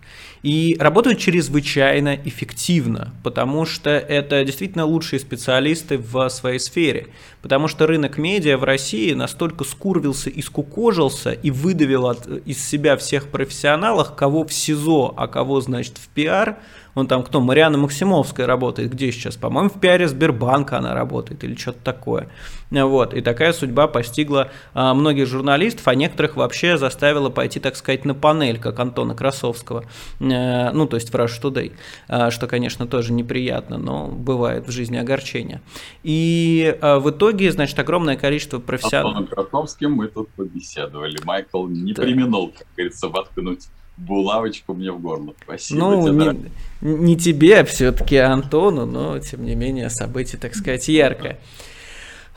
И 0.42 0.76
работают 0.80 1.18
чрезвычайно 1.18 2.14
эффективно, 2.24 3.12
потому 3.22 3.66
что 3.66 3.90
это 3.90 4.42
действительно 4.42 4.86
лучшие 4.86 5.20
специалисты 5.20 5.98
в 5.98 6.28
своей 6.30 6.58
сфере. 6.58 7.08
Потому 7.42 7.68
что 7.68 7.86
рынок 7.86 8.16
медиа 8.16 8.56
в 8.56 8.64
России 8.64 9.12
настолько 9.12 9.64
скурвился 9.64 10.30
и 10.30 10.40
скукожился 10.40 11.32
и 11.32 11.50
выдавил 11.50 12.06
от, 12.06 12.26
из 12.46 12.66
себя 12.66 12.96
всех 12.96 13.28
профессионалов, 13.28 14.14
кого 14.16 14.44
в 14.44 14.52
СИЗО, 14.52 15.12
а 15.16 15.28
кого, 15.28 15.60
значит, 15.60 15.98
в 15.98 16.08
пиар– 16.08 16.58
он 16.94 17.06
там 17.06 17.22
кто, 17.22 17.40
Мариана 17.40 17.78
Максимовская 17.78 18.46
работает, 18.46 18.90
где 18.92 19.12
сейчас? 19.12 19.36
По-моему, 19.36 19.70
в 19.70 19.78
пиаре 19.80 20.08
Сбербанка 20.08 20.78
она 20.78 20.94
работает 20.94 21.44
или 21.44 21.54
что-то 21.54 21.78
такое. 21.82 22.28
Вот, 22.70 23.14
и 23.14 23.20
такая 23.20 23.52
судьба 23.52 23.88
постигла 23.88 24.48
а, 24.74 24.94
многих 24.94 25.26
журналистов, 25.26 25.88
а 25.88 25.94
некоторых 25.96 26.36
вообще 26.36 26.78
заставила 26.78 27.28
пойти, 27.28 27.58
так 27.58 27.74
сказать, 27.74 28.04
на 28.04 28.14
панель, 28.14 28.60
как 28.60 28.78
Антона 28.78 29.14
Красовского, 29.14 29.84
а, 30.20 30.70
ну, 30.72 30.86
то 30.86 30.96
есть 30.96 31.10
в 31.10 31.14
Rush 31.14 31.42
Today, 31.42 31.72
а, 32.08 32.30
что, 32.30 32.46
конечно, 32.46 32.86
тоже 32.86 33.12
неприятно, 33.12 33.76
но 33.78 34.06
бывает 34.06 34.68
в 34.68 34.70
жизни 34.70 34.96
огорчение. 34.96 35.62
И 36.04 36.76
а, 36.80 37.00
в 37.00 37.10
итоге, 37.10 37.50
значит, 37.50 37.78
огромное 37.78 38.16
количество 38.16 38.60
профессионалов... 38.60 39.16
Антоном 39.16 39.48
Красовским 39.50 39.92
мы 39.92 40.06
тут 40.06 40.28
побеседовали. 40.30 41.18
Майкл 41.24 41.66
не 41.66 41.92
да. 41.92 42.02
применил, 42.02 42.52
как 42.56 42.66
говорится, 42.76 43.08
воткнуть 43.08 43.66
булавочку 43.96 44.74
мне 44.74 44.92
в 44.92 45.00
горло. 45.00 45.34
Спасибо 45.42 45.80
ну, 45.80 46.08
тебе, 46.08 46.32
не, 46.32 46.50
не 46.80 47.16
тебе, 47.16 47.60
а 47.60 47.64
все-таки 47.64 48.16
Антону, 48.16 48.86
но, 48.86 49.18
тем 49.18 49.44
не 49.44 49.54
менее, 49.54 49.90
событие, 49.90 50.38
так 50.40 50.54
сказать, 50.54 50.88
яркое. 50.88 51.38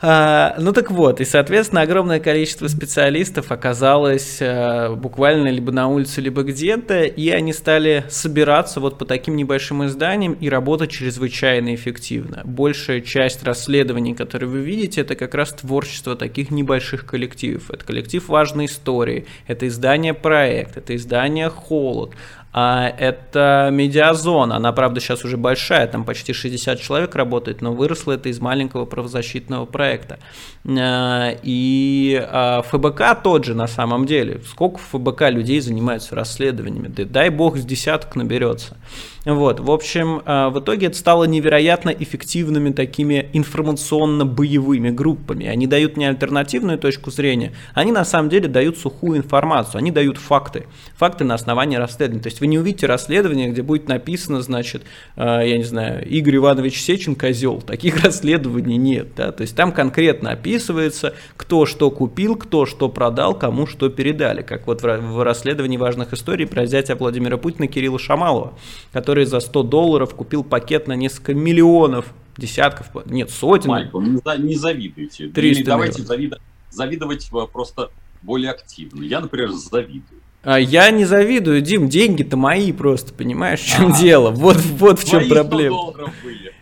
А, 0.06 0.56
ну 0.58 0.72
так 0.72 0.90
вот, 0.90 1.22
и, 1.22 1.24
соответственно, 1.24 1.80
огромное 1.80 2.20
количество 2.20 2.68
специалистов 2.68 3.50
оказалось 3.50 4.38
а, 4.42 4.94
буквально 4.94 5.48
либо 5.48 5.72
на 5.72 5.88
улице, 5.88 6.20
либо 6.20 6.42
где-то, 6.42 7.04
и 7.04 7.30
они 7.30 7.54
стали 7.54 8.04
собираться 8.10 8.80
вот 8.80 8.98
по 8.98 9.06
таким 9.06 9.34
небольшим 9.36 9.86
изданиям 9.86 10.34
и 10.34 10.50
работать 10.50 10.90
чрезвычайно 10.90 11.74
эффективно. 11.74 12.42
Большая 12.44 13.00
часть 13.00 13.44
расследований, 13.44 14.14
которые 14.14 14.50
вы 14.50 14.60
видите, 14.60 15.00
это 15.00 15.14
как 15.14 15.34
раз 15.34 15.54
творчество 15.54 16.16
таких 16.16 16.50
небольших 16.50 17.06
коллективов. 17.06 17.70
Это 17.70 17.82
коллектив 17.86 18.28
важной 18.28 18.66
истории, 18.66 19.24
это 19.46 19.66
издание 19.68 20.12
«Проект», 20.12 20.76
это 20.76 20.94
издание 20.96 21.48
«Холод», 21.48 22.10
это 22.54 23.68
медиазона. 23.72 24.56
Она, 24.56 24.72
правда, 24.72 25.00
сейчас 25.00 25.24
уже 25.24 25.36
большая, 25.36 25.88
там 25.88 26.04
почти 26.04 26.32
60 26.32 26.80
человек 26.80 27.16
работает, 27.16 27.60
но 27.60 27.72
выросла 27.72 28.12
это 28.12 28.28
из 28.28 28.40
маленького 28.40 28.84
правозащитного 28.84 29.66
проекта. 29.66 30.20
Э, 30.64 31.36
и 31.42 32.16
а, 32.22 32.62
ФБК 32.62 33.22
тот 33.22 33.44
же 33.44 33.54
на 33.54 33.66
самом 33.66 34.06
деле. 34.06 34.40
Сколько 34.46 34.78
ФБК 34.78 35.30
людей 35.30 35.60
занимаются 35.60 36.14
расследованиями? 36.14 36.88
Да 36.88 37.04
дай 37.04 37.28
бог 37.28 37.56
с 37.56 37.64
десяток 37.64 38.14
наберется. 38.14 38.76
Вот, 39.24 39.60
в 39.60 39.70
общем, 39.70 40.20
э, 40.24 40.48
в 40.50 40.60
итоге 40.60 40.88
это 40.88 40.96
стало 40.96 41.24
невероятно 41.24 41.88
эффективными 41.90 42.72
такими 42.72 43.30
информационно-боевыми 43.32 44.90
группами. 44.90 45.46
Они 45.46 45.66
дают 45.66 45.96
не 45.96 46.04
альтернативную 46.04 46.78
точку 46.78 47.10
зрения, 47.10 47.54
они 47.72 47.90
на 47.90 48.04
самом 48.04 48.28
деле 48.28 48.48
дают 48.48 48.76
сухую 48.76 49.18
информацию, 49.18 49.78
они 49.78 49.90
дают 49.90 50.18
факты. 50.18 50.66
Факты 50.96 51.24
на 51.24 51.34
основании 51.34 51.76
расследования. 51.76 52.22
То 52.22 52.28
есть 52.28 52.40
вы 52.40 52.48
не 52.48 52.58
увидите 52.58 52.86
расследование, 52.86 53.48
где 53.48 53.62
будет 53.62 53.88
написано, 53.88 54.42
значит, 54.42 54.82
э, 55.16 55.22
я 55.22 55.56
не 55.56 55.64
знаю, 55.64 56.06
Игорь 56.06 56.36
Иванович 56.36 56.82
Сечин 56.82 57.14
козел. 57.14 57.62
Таких 57.62 57.96
расследований 58.04 58.76
нет. 58.76 59.14
Да? 59.16 59.32
То 59.32 59.42
есть 59.42 59.56
там 59.56 59.72
конкретно 59.72 60.32
описывается, 60.32 61.14
кто 61.38 61.64
что 61.64 61.90
купил, 61.90 62.36
кто 62.36 62.66
что 62.66 62.90
продал, 62.90 63.38
кому 63.38 63.66
что 63.66 63.88
передали. 63.88 64.42
Как 64.42 64.66
вот 64.66 64.82
в 64.82 65.24
расследовании 65.24 65.78
важных 65.78 66.12
историй 66.12 66.46
про 66.46 66.62
взятие 66.64 66.96
Владимира 66.96 67.38
Путина 67.38 67.68
Кирилла 67.68 67.98
Шамалова, 67.98 68.52
который 68.92 69.13
за 69.22 69.40
100 69.40 69.62
долларов 69.62 70.14
купил 70.14 70.42
пакет 70.42 70.88
на 70.88 70.94
несколько 70.94 71.34
миллионов 71.34 72.06
десятков, 72.36 72.88
нет, 73.06 73.30
сотен. 73.30 73.70
Майкл, 73.70 74.00
не, 74.00 74.20
не 74.38 74.56
завидуйте. 74.56 75.28
300 75.28 75.64
давайте 75.64 76.02
завидовать, 76.02 76.42
завидовать 76.70 77.30
просто 77.52 77.90
более 78.22 78.50
активно. 78.50 79.04
Я, 79.04 79.20
например, 79.20 79.50
завидую. 79.50 80.20
А 80.42 80.58
я 80.60 80.90
не 80.90 81.06
завидую, 81.06 81.62
Дим, 81.62 81.88
деньги-то 81.88 82.36
мои 82.36 82.72
просто, 82.72 83.14
понимаешь, 83.14 83.60
в 83.60 83.66
чем 83.66 83.92
а, 83.92 83.98
дело? 83.98 84.30
Вот, 84.30 84.56
вот 84.56 85.00
в 85.00 85.08
чем 85.08 85.26
проблема. 85.28 85.94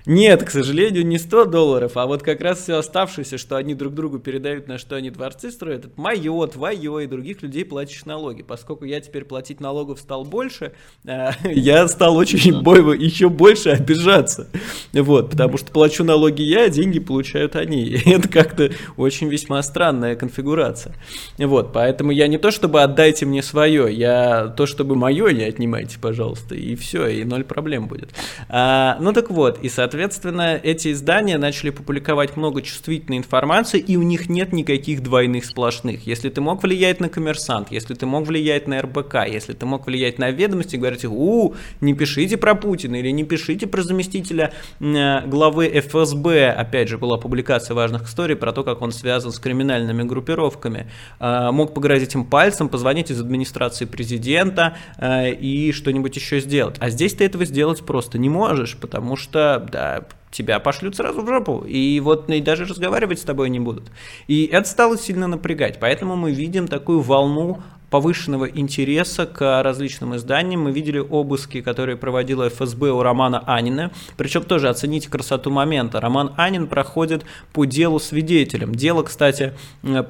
Нет, 0.05 0.43
к 0.43 0.51
сожалению, 0.51 1.07
не 1.07 1.19
100 1.19 1.45
долларов, 1.45 1.97
а 1.97 2.07
вот 2.07 2.23
как 2.23 2.41
раз 2.41 2.61
все 2.61 2.79
оставшееся, 2.79 3.39
что 3.39 3.57
они 3.57 3.75
друг 3.75 3.95
другу 3.95 4.19
передают, 4.19 4.67
на 4.67 4.79
что 4.79 4.97
они 4.97 5.11
дворцы 5.11 5.51
строят, 5.53 5.85
это 5.85 6.01
мое, 6.01 6.47
твое 6.49 7.05
и 7.05 7.07
других 7.07 7.43
людей 7.43 7.65
платишь 7.65 8.05
налоги. 8.05 8.43
Поскольку 8.43 8.85
я 8.85 9.01
теперь 9.01 9.25
платить 9.25 9.61
налогов 9.61 10.01
стал 10.01 10.25
больше, 10.25 10.73
э, 11.05 11.31
я 11.53 11.87
стал 11.87 12.17
очень 12.17 12.63
бойво, 12.63 12.93
еще 12.93 13.29
больше 13.29 13.71
обижаться. 13.71 14.49
Вот, 14.93 15.31
потому 15.31 15.57
что 15.57 15.71
плачу 15.71 16.03
налоги 16.03 16.43
я, 16.43 16.65
а 16.65 16.69
деньги 16.69 16.99
получают 16.99 17.55
они. 17.55 17.83
И 17.85 18.11
это 18.11 18.29
как-то 18.29 18.71
очень 18.97 19.29
весьма 19.29 19.63
странная 19.63 20.17
конфигурация. 20.17 20.97
Вот, 21.39 21.73
поэтому 21.73 22.11
я 22.11 22.27
не 22.27 22.39
то, 22.39 22.51
чтобы 22.51 22.83
отдайте 22.83 23.25
мне 23.25 23.43
свое, 23.43 23.93
я 23.95 24.49
то, 24.57 24.67
чтобы 24.67 24.97
мое 24.97 25.31
не 25.33 25.45
отнимайте, 25.45 25.99
пожалуйста, 26.01 26.57
и 26.57 26.75
все, 26.75 27.07
и 27.07 27.25
ноль 27.25 27.45
проблем 27.45 27.87
будет. 27.87 28.11
А, 28.49 28.97
ну 29.01 29.13
так 29.13 29.31
вот, 29.31 29.59
и 29.63 29.69
соответственно, 29.69 29.92
Соответственно, 29.93 30.59
эти 30.63 30.91
издания 30.93 31.37
начали 31.37 31.69
публиковать 31.69 32.35
много 32.35 32.63
чувствительной 32.63 33.19
информации, 33.19 33.79
и 33.79 33.99
у 33.99 34.03
них 34.03 34.31
нет 34.31 34.55
никаких 34.55 35.03
двойных 35.03 35.45
сплошных. 35.45 36.07
Если 36.07 36.31
ты 36.31 36.41
мог 36.41 36.63
влиять 36.63 36.99
на 36.99 37.11
коммерсант, 37.11 37.71
если 37.71 37.93
ты 37.93 38.07
мог 38.07 38.27
влиять 38.27 38.67
на 38.67 38.81
РБК, 38.81 39.27
если 39.29 39.53
ты 39.53 39.67
мог 39.67 39.87
влиять 39.87 40.19
на 40.19 40.31
ведомости, 40.31 40.77
говорить, 40.77 41.05
у, 41.05 41.55
не 41.83 41.93
пишите 41.93 42.39
про 42.39 42.55
Путина 42.55 42.97
или 42.97 43.11
не 43.11 43.25
пишите 43.25 43.67
про 43.67 43.83
заместителя 43.83 44.55
э, 44.81 45.27
главы 45.27 45.69
ФСБ. 45.69 46.51
Опять 46.53 46.89
же, 46.89 46.97
была 46.97 47.19
публикация 47.19 47.75
важных 47.75 48.05
историй 48.05 48.35
про 48.35 48.53
то, 48.53 48.65
как 48.65 48.81
он 48.81 48.93
связан 48.93 49.31
с 49.31 49.39
криминальными 49.39 50.05
группировками. 50.05 50.91
Э, 51.21 51.51
мог 51.51 51.75
погрозить 51.75 52.15
им 52.15 52.25
пальцем, 52.25 52.71
позвонить 52.71 53.11
из 53.11 53.21
администрации 53.21 53.43
администрации 53.53 53.85
президента 53.85 54.77
э, 54.99 55.33
и 55.33 55.73
что-нибудь 55.73 56.17
еще 56.17 56.41
сделать. 56.41 56.77
А 56.79 56.91
здесь 56.91 57.15
ты 57.15 57.25
этого 57.25 57.45
сделать 57.45 57.85
просто 57.85 58.19
не 58.19 58.29
можешь, 58.29 58.77
потому 58.77 59.17
что, 59.17 59.67
да, 59.71 59.82
тебя 60.31 60.59
пошлют 60.61 60.97
сразу 60.97 61.23
в 61.23 61.29
жопу, 61.29 61.65
и 61.67 62.01
вот 62.01 62.29
и 62.31 62.41
даже 62.41 62.65
разговаривать 62.65 63.21
с 63.21 63.23
тобой 63.23 63.51
не 63.51 63.61
будут. 63.61 63.91
И 64.27 64.47
это 64.47 64.69
стало 64.69 64.99
сильно 64.99 65.27
напрягать, 65.29 65.79
поэтому 65.79 66.17
мы 66.17 66.33
видим 66.33 66.69
такую 66.69 67.01
волну 67.01 67.63
повышенного 67.93 68.47
интереса 68.47 69.27
к 69.27 69.63
различным 69.63 70.17
изданиям. 70.17 70.63
Мы 70.63 70.73
видели 70.73 70.99
обыски, 70.99 71.61
которые 71.61 71.99
проводила 71.99 72.49
ФСБ 72.49 72.91
у 72.91 73.03
Романа 73.03 73.45
Анина. 73.47 73.93
Причем 74.17 74.45
тоже 74.45 74.71
оцените 74.71 75.11
красоту 75.11 75.51
момента. 75.51 76.01
Роман 76.01 76.33
Анин 76.39 76.69
проходит 76.69 77.27
по 77.53 77.67
делу 77.67 78.01
свидетелем. 78.01 78.75
Дело, 78.75 79.03
кстати, 79.03 79.53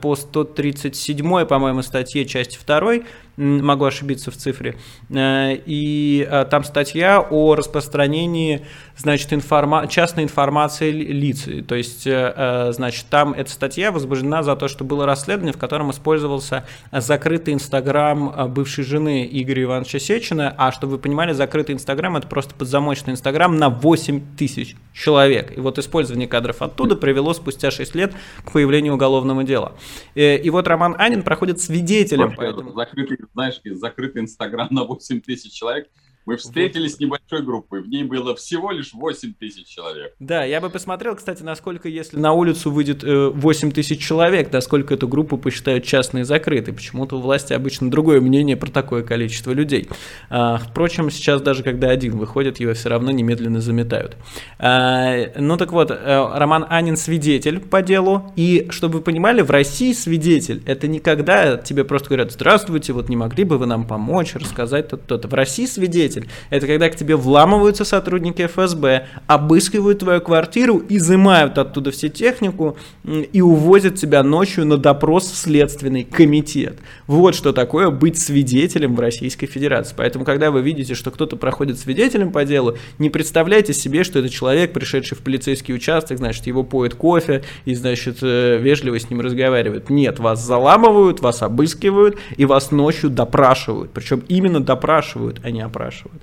по 0.01 0.15
137, 0.15 1.45
по-моему, 1.45 1.83
статье 1.83 2.25
части 2.25 2.57
2 2.65 3.01
могу 3.43 3.85
ошибиться 3.85 4.31
в 4.31 4.37
цифре. 4.37 4.77
Э, 5.11 5.55
и 5.55 6.27
э, 6.29 6.45
там 6.51 6.65
статья 6.65 7.21
о 7.21 7.55
распространении, 7.55 8.65
значит, 8.97 9.33
информа 9.33 9.87
частной 9.89 10.25
информации 10.25 10.91
лиц. 10.91 11.49
То 11.67 11.75
есть, 11.75 12.07
э, 12.07 12.71
значит, 12.73 13.07
там 13.11 13.33
эта 13.33 13.51
статья 13.51 13.91
возбуждена 13.93 14.43
за 14.43 14.57
то, 14.57 14.69
что 14.69 14.85
было 14.85 15.07
расследование, 15.07 15.53
в 15.53 15.59
котором 15.59 15.91
использовался 15.91 16.65
закрытый 16.93 17.55
инстаграм 17.55 18.53
бывшей 18.53 18.85
жены 18.85 19.29
Игоря 19.31 19.65
Ивановича 19.65 19.99
Сечина. 19.99 20.55
А 20.57 20.73
чтобы 20.73 20.93
вы 20.93 20.99
понимали, 20.99 21.33
закрытый 21.33 21.75
инстаграм– 21.75 22.17
это 22.19 22.27
просто 22.27 22.55
подзамочный 22.55 23.13
инстаграм 23.13 23.57
на 23.57 23.69
8 23.71 24.37
тысяч 24.37 24.77
человек. 24.93 25.57
И 25.57 25.61
вот 25.61 25.79
использование 25.79 26.29
кадров 26.29 26.63
оттуда 26.63 26.97
привело 26.97 27.35
спустя 27.35 27.71
6 27.71 27.95
лет 27.95 28.13
к 28.45 28.53
появлению 28.53 28.95
уголовного 28.95 29.45
дела. 29.45 29.73
И 30.15 30.49
вот 30.51 30.69
Роман 30.69 30.95
Анин 30.99 31.23
проходит 31.23 31.61
свидетелем. 31.61 32.35
Поэтому... 32.37 32.73
Закрытый 32.73 33.19
знаешь, 33.33 33.61
закрытый 33.65 34.23
Инстаграм 34.23 34.69
на 34.71 34.85
8 34.85 35.21
тысяч 35.21 35.53
человек, 35.53 35.91
мы 36.27 36.37
встретились 36.37 36.95
с 36.95 37.01
небольшой 37.01 37.43
группой, 37.43 37.83
в 37.83 37.89
ней 37.89 38.05
было 38.05 38.35
всего 38.37 38.71
лишь 38.71 38.93
8 38.95 39.35
тысяч 39.35 39.67
человек. 39.67 40.15
Да, 40.21 40.45
я 40.45 40.61
бы 40.61 40.71
посмотрел, 40.71 41.17
кстати, 41.17 41.43
насколько, 41.43 41.89
если 41.89 42.19
на 42.19 42.33
улицу 42.33 42.71
выйдет 42.71 43.03
8 43.03 43.69
э, 43.69 43.73
тысяч 43.73 44.01
человек, 44.01 44.53
насколько 44.53 44.95
эту 44.95 45.09
группу 45.09 45.37
посчитают 45.37 45.85
частной 45.85 46.23
и 46.23 46.25
закрытой. 46.25 46.73
Почему-то 46.73 47.17
у 47.17 47.21
власти 47.21 47.53
обычно 47.53 47.91
другое 47.91 48.21
мнение 48.21 48.57
про 48.57 48.71
такое 48.71 49.03
количество 49.03 49.53
людей. 49.53 49.89
А, 50.31 50.59
впрочем, 50.59 51.11
сейчас 51.11 51.43
даже 51.43 51.63
когда 51.63 51.91
один 51.91 52.17
выходит, 52.17 52.61
его 52.61 52.75
все 52.75 52.89
равно 52.89 53.11
немедленно 53.11 53.61
заметают. 53.61 54.17
А, 54.59 55.33
ну 55.37 55.57
так 55.57 55.73
вот, 55.73 55.91
э, 55.91 56.29
Роман 56.35 56.67
Анин 56.69 56.97
свидетель 56.97 57.59
по 57.61 57.83
делу, 57.83 58.33
и 58.37 58.69
чтобы 58.71 58.99
вы 58.99 59.01
понимали, 59.03 59.43
в 59.43 59.51
России 59.51 59.93
свидетель, 59.93 60.63
это 60.67 60.87
никогда 60.87 61.57
тебе 61.57 61.85
просто 61.85 62.09
говорят, 62.09 62.33
здравствуйте, 62.33 62.93
вот 62.93 63.09
не 63.09 63.17
могли 63.17 63.45
бы 63.45 63.59
вы 63.59 63.67
нам 63.67 63.87
помочь, 63.87 64.35
рассказать 64.35 64.89
то-то. 64.89 65.27
В 65.27 65.35
России 65.35 65.67
свидетель 65.67 66.12
свидетель. 66.13 66.29
Это 66.51 66.67
когда 66.67 66.89
к 66.89 66.97
тебе 66.97 67.17
вламываются 67.17 67.85
сотрудники 67.85 68.47
ФСБ, 68.47 69.07
обыскивают 69.27 70.01
твою 70.01 70.21
квартиру, 70.21 70.83
изымают 70.89 71.59
оттуда 71.59 71.91
все 71.91 72.09
технику 72.09 72.77
и 73.05 73.41
увозят 73.41 73.97
тебя 73.97 74.23
ночью 74.23 74.67
на 74.67 74.77
допрос 74.77 75.31
в 75.31 75.37
Следственный 75.37 76.05
комитет. 76.05 76.79
Вот 77.07 77.35
что 77.35 77.53
такое 77.53 77.91
быть 77.91 78.19
свидетелем 78.19 78.95
в 78.95 79.01
Российской 79.01 79.47
Федерации. 79.47 79.95
Поэтому, 79.97 80.25
когда 80.25 80.51
вы 80.51 80.63
видите, 80.63 80.95
что 80.95 81.11
кто-то 81.11 81.37
проходит 81.37 81.79
свидетелем 81.79 82.33
по 82.33 82.45
делу, 82.45 82.77
не 82.99 83.11
представляйте 83.11 83.73
себе, 83.73 84.05
что 84.05 84.19
это 84.19 84.29
человек, 84.29 84.73
пришедший 84.73 85.17
в 85.17 85.21
полицейский 85.21 85.75
участок, 85.75 86.19
значит, 86.19 86.47
его 86.47 86.65
поет 86.65 86.95
кофе 86.95 87.43
и, 87.65 87.75
значит, 87.75 88.19
э, 88.23 88.59
вежливо 88.59 88.99
с 88.99 89.09
ним 89.11 89.21
разговаривают. 89.21 89.91
Нет, 89.91 90.19
вас 90.19 90.45
заламывают, 90.45 91.21
вас 91.21 91.43
обыскивают 91.43 92.19
и 92.37 92.45
вас 92.45 92.71
ночью 92.71 93.11
допрашивают. 93.11 93.93
Причем 93.93 94.23
именно 94.29 94.61
допрашивают, 94.61 95.41
а 95.43 95.51
не 95.51 95.61
опрашивают 95.61 96.02
спрашивают. 96.03 96.23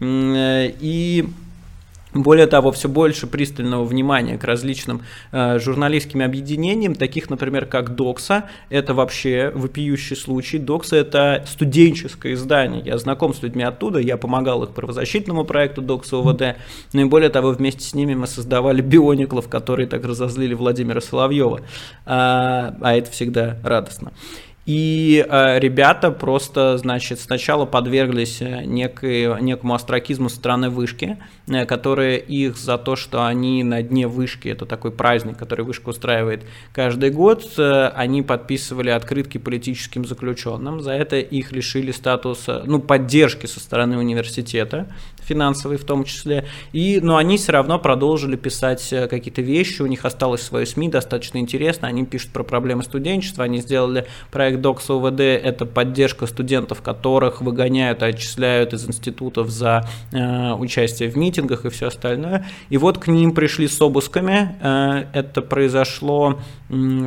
Э, 0.00 0.70
и 0.80 1.28
более 2.14 2.46
того, 2.46 2.72
все 2.72 2.88
больше 2.88 3.26
пристального 3.26 3.84
внимания 3.84 4.38
к 4.38 4.44
различным 4.44 5.02
э, 5.30 5.58
журналистским 5.58 6.22
объединениям, 6.22 6.94
таких, 6.94 7.28
например, 7.28 7.66
как 7.66 7.94
Докса. 7.94 8.44
Это 8.70 8.94
вообще 8.94 9.52
вопиющий 9.54 10.16
случай. 10.16 10.58
Докса– 10.58 10.96
это 10.96 11.44
студенческое 11.46 12.32
издание. 12.32 12.82
Я 12.84 12.98
знаком 12.98 13.34
с 13.34 13.42
людьми 13.42 13.62
оттуда, 13.62 13.98
я 13.98 14.16
помогал 14.16 14.64
их 14.64 14.70
правозащитному 14.70 15.44
проекту 15.44 15.82
Докса 15.82 16.16
ОВД. 16.16 16.56
Ну 16.94 17.02
и 17.02 17.04
более 17.04 17.28
того, 17.28 17.50
вместе 17.50 17.82
с 17.82 17.94
ними 17.94 18.14
мы 18.14 18.26
создавали 18.26 18.80
биониклов, 18.80 19.48
которые 19.48 19.86
так 19.86 20.04
разозлили 20.04 20.54
Владимира 20.54 21.02
Соловьева. 21.02 21.60
А, 22.06 22.74
а 22.80 22.96
это 22.96 23.10
всегда 23.10 23.58
радостно. 23.62 24.12
И 24.68 25.24
э, 25.26 25.58
ребята 25.60 26.10
просто, 26.10 26.76
значит, 26.76 27.20
сначала 27.20 27.64
подверглись 27.64 28.42
э, 28.42 28.64
некой, 28.66 29.40
некому 29.40 29.72
астракизму 29.72 30.28
со 30.28 30.36
стороны 30.36 30.68
вышки, 30.68 31.16
э, 31.48 31.66
которые 31.66 32.18
их 32.18 32.56
за 32.56 32.78
то, 32.78 32.96
что 32.96 33.26
они 33.26 33.64
на 33.64 33.82
дне 33.82 34.06
вышки, 34.06 34.48
это 34.48 34.66
такой 34.66 34.90
праздник, 34.90 35.36
который 35.36 35.64
вышка 35.64 35.90
устраивает 35.90 36.44
каждый 36.72 37.10
год, 37.10 37.44
э, 37.58 37.88
они 37.94 38.22
подписывали 38.22 38.90
открытки 38.90 39.38
политическим 39.38 40.04
заключенным. 40.04 40.80
За 40.80 40.92
это 40.92 41.16
их 41.18 41.52
лишили 41.52 41.92
статуса, 41.92 42.62
ну, 42.66 42.80
поддержки 42.80 43.46
со 43.46 43.60
стороны 43.60 43.98
университета 43.98 44.88
финансовый 45.28 45.76
в 45.76 45.84
том 45.84 46.04
числе. 46.04 46.46
И, 46.72 47.00
но 47.02 47.16
они 47.16 47.36
все 47.36 47.52
равно 47.52 47.78
продолжили 47.78 48.36
писать 48.36 48.92
э, 48.92 49.06
какие-то 49.06 49.42
вещи, 49.42 49.82
у 49.82 49.86
них 49.86 50.04
осталось 50.04 50.42
свое 50.42 50.66
СМИ, 50.66 50.88
достаточно 50.88 51.38
интересно, 51.38 51.86
они 51.86 52.06
пишут 52.06 52.30
про 52.30 52.42
проблемы 52.42 52.82
студенчества, 52.82 53.44
они 53.44 53.60
сделали 53.60 54.06
проект 54.30 54.60
Докс 54.60 54.88
ОВД, 54.88 55.20
это 55.20 55.66
поддержка 55.66 56.26
студентов, 56.26 56.80
которых 56.82 57.42
выгоняют, 57.42 58.02
отчисляют 58.02 58.72
из 58.72 58.88
институтов 58.88 59.50
за 59.50 59.86
э, 60.12 60.52
участие 60.54 61.10
в 61.10 61.16
митингах 61.38 61.64
и 61.64 61.70
все 61.70 61.88
остальное. 61.88 62.46
И 62.68 62.78
вот 62.78 62.98
к 62.98 63.08
ним 63.08 63.32
пришли 63.32 63.68
с 63.68 63.80
обысками, 63.80 64.56
э, 64.60 65.04
это 65.12 65.42
произошло, 65.42 66.40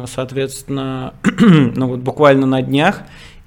соответственно, 0.07 1.13
ну 1.39 1.87
вот 1.87 1.99
буквально 1.99 2.45
на 2.45 2.61
днях, 2.61 3.03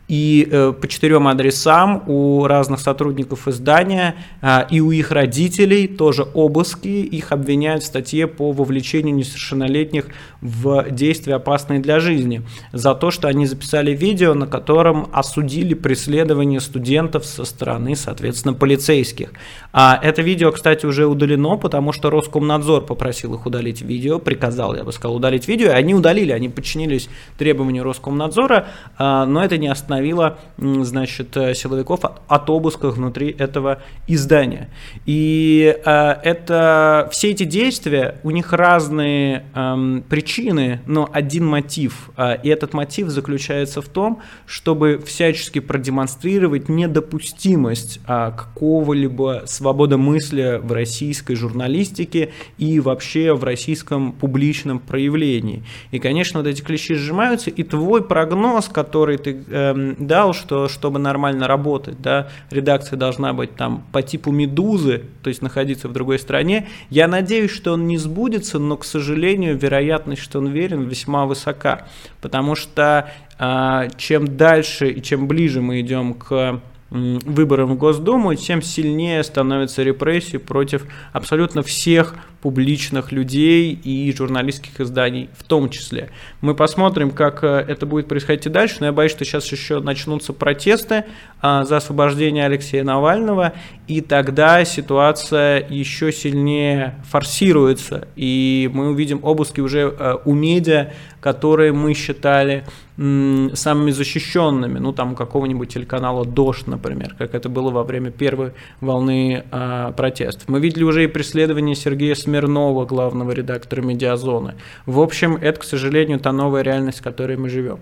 и 0.08 0.46
э, 0.50 0.72
по 0.78 0.86
четырем 0.86 1.28
адресам 1.28 2.02
у 2.06 2.46
разных 2.46 2.80
сотрудников 2.80 3.48
издания 3.48 4.16
э, 4.42 4.66
и 4.70 4.80
у 4.80 4.90
их 4.90 5.10
родителей 5.10 5.88
тоже 5.88 6.26
обыски. 6.34 6.88
Их 6.88 7.32
обвиняют 7.32 7.82
в 7.82 7.86
статье 7.86 8.26
по 8.26 8.52
вовлечению 8.52 9.14
несовершеннолетних 9.14 10.06
в 10.42 10.90
действия, 10.90 11.36
опасные 11.36 11.80
для 11.80 12.00
жизни, 12.00 12.42
за 12.72 12.94
то, 12.94 13.10
что 13.10 13.28
они 13.28 13.46
записали 13.46 13.92
видео, 13.92 14.34
на 14.34 14.46
котором 14.46 15.08
осудили 15.12 15.72
преследование 15.72 16.60
студентов 16.60 17.24
со 17.24 17.44
стороны, 17.44 17.96
соответственно, 17.96 18.52
полицейских. 18.52 19.32
А 19.72 19.98
это 20.02 20.20
видео, 20.20 20.52
кстати, 20.52 20.84
уже 20.84 21.06
удалено, 21.06 21.56
потому 21.56 21.92
что 21.92 22.10
Роскомнадзор 22.10 22.84
попросил 22.84 23.34
их 23.34 23.46
удалить 23.46 23.80
видео, 23.80 24.18
приказал, 24.18 24.76
я 24.76 24.84
бы 24.84 24.92
сказал, 24.92 25.16
удалить 25.16 25.48
видео, 25.48 25.68
и 25.68 25.72
они 25.72 25.94
удалили, 25.94 26.32
они 26.32 26.50
подчинились 26.50 27.08
требованию 27.38 27.84
Роскомнадзора, 27.84 28.66
э, 28.98 29.24
но 29.24 29.42
это 29.42 29.56
не 29.56 29.68
остановилось 29.68 29.93
остановила, 29.94 30.38
значит, 30.58 31.36
э, 31.36 31.54
силовиков 31.54 32.04
от, 32.04 32.22
от 32.26 32.50
обысков 32.50 32.96
внутри 32.96 33.30
этого 33.30 33.82
издания. 34.06 34.70
И 35.06 35.76
э, 35.84 36.14
это 36.22 37.08
все 37.12 37.30
эти 37.30 37.44
действия, 37.44 38.20
у 38.22 38.30
них 38.30 38.52
разные 38.52 39.44
э, 39.54 40.00
причины, 40.08 40.80
но 40.86 41.08
один 41.12 41.46
мотив. 41.46 42.10
Э, 42.16 42.36
и 42.42 42.48
этот 42.48 42.74
мотив 42.74 43.08
заключается 43.08 43.80
в 43.80 43.88
том, 43.88 44.20
чтобы 44.46 45.00
всячески 45.04 45.60
продемонстрировать 45.60 46.68
недопустимость 46.68 48.00
э, 48.06 48.32
какого-либо 48.36 49.42
свободомыслия 49.46 50.58
в 50.58 50.72
российской 50.72 51.34
журналистике 51.34 52.32
и 52.58 52.80
вообще 52.80 53.32
в 53.34 53.44
российском 53.44 54.12
публичном 54.12 54.78
проявлении. 54.78 55.62
И, 55.92 55.98
конечно, 55.98 56.40
вот 56.40 56.48
эти 56.48 56.62
клещи 56.62 56.94
сжимаются, 56.94 57.50
и 57.50 57.62
твой 57.62 58.02
прогноз, 58.02 58.68
который 58.68 59.18
ты 59.18 59.44
э, 59.46 59.83
дал, 59.92 60.32
что 60.32 60.68
чтобы 60.68 60.98
нормально 60.98 61.46
работать, 61.46 62.00
да, 62.00 62.28
редакция 62.50 62.96
должна 62.96 63.32
быть 63.32 63.56
там 63.56 63.84
по 63.92 64.02
типу 64.02 64.30
медузы, 64.30 65.04
то 65.22 65.28
есть 65.28 65.42
находиться 65.42 65.88
в 65.88 65.92
другой 65.92 66.18
стране. 66.18 66.68
Я 66.90 67.08
надеюсь, 67.08 67.50
что 67.50 67.72
он 67.72 67.86
не 67.86 67.98
сбудется, 67.98 68.58
но, 68.58 68.76
к 68.76 68.84
сожалению, 68.84 69.56
вероятность, 69.56 70.22
что 70.22 70.38
он 70.38 70.48
верен, 70.48 70.82
весьма 70.82 71.26
высока, 71.26 71.86
потому 72.20 72.54
что 72.54 73.10
а, 73.38 73.88
чем 73.96 74.36
дальше 74.36 74.90
и 74.90 75.02
чем 75.02 75.26
ближе 75.26 75.60
мы 75.60 75.80
идем 75.80 76.14
к 76.14 76.60
выборам 76.94 77.74
в 77.74 77.76
Госдуму, 77.76 78.34
тем 78.36 78.62
сильнее 78.62 79.22
становятся 79.24 79.82
репрессии 79.82 80.36
против 80.36 80.86
абсолютно 81.12 81.62
всех 81.62 82.14
публичных 82.40 83.10
людей 83.10 83.72
и 83.72 84.14
журналистских 84.14 84.78
изданий 84.78 85.30
в 85.34 85.44
том 85.44 85.70
числе. 85.70 86.10
Мы 86.42 86.54
посмотрим, 86.54 87.10
как 87.10 87.42
э, 87.42 87.46
это 87.46 87.86
будет 87.86 88.06
происходить 88.06 88.44
и 88.44 88.50
дальше, 88.50 88.76
но 88.80 88.86
я 88.86 88.92
боюсь, 88.92 89.12
что 89.12 89.24
сейчас 89.24 89.50
еще 89.50 89.80
начнутся 89.80 90.34
протесты 90.34 91.06
а, 91.40 91.64
за 91.64 91.78
освобождение 91.78 92.44
Алексея 92.44 92.84
Навального, 92.84 93.54
и 93.88 94.02
тогда 94.02 94.62
ситуация 94.66 95.66
еще 95.70 96.12
сильнее 96.12 96.96
форсируется, 97.10 98.08
и 98.14 98.70
мы 98.74 98.90
увидим 98.90 99.20
обыски 99.22 99.62
уже 99.62 99.94
а, 99.98 100.20
у 100.26 100.34
медиа, 100.34 100.92
которые 101.20 101.72
мы 101.72 101.94
считали 101.94 102.66
самыми 102.96 103.90
защищенными, 103.90 104.78
ну 104.78 104.92
там 104.92 105.16
какого-нибудь 105.16 105.74
телеканала 105.74 106.24
«Дождь», 106.24 106.66
например, 106.66 107.16
как 107.18 107.34
это 107.34 107.48
было 107.48 107.70
во 107.70 107.82
время 107.82 108.10
первой 108.10 108.52
волны 108.80 109.44
э, 109.50 109.92
протестов. 109.96 110.48
Мы 110.48 110.60
видели 110.60 110.84
уже 110.84 111.04
и 111.04 111.08
преследование 111.08 111.74
Сергея 111.74 112.14
Смирнова, 112.14 112.86
главного 112.86 113.32
редактора 113.32 113.82
«Медиазоны». 113.82 114.54
В 114.86 115.00
общем, 115.00 115.36
это, 115.36 115.60
к 115.60 115.64
сожалению, 115.64 116.20
та 116.20 116.32
новая 116.32 116.62
реальность, 116.62 117.00
в 117.00 117.02
которой 117.02 117.36
мы 117.36 117.48
живем. 117.48 117.80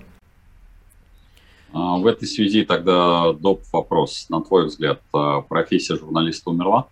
А, 1.73 1.99
в 1.99 2.07
этой 2.07 2.27
связи 2.27 2.65
тогда 2.65 3.33
доп. 3.33 3.63
вопрос. 3.73 4.27
На 4.29 4.41
твой 4.41 4.67
взгляд, 4.67 5.01
а, 5.13 5.41
профессия 5.43 5.97
журналиста 5.97 6.51
умерла? 6.51 6.87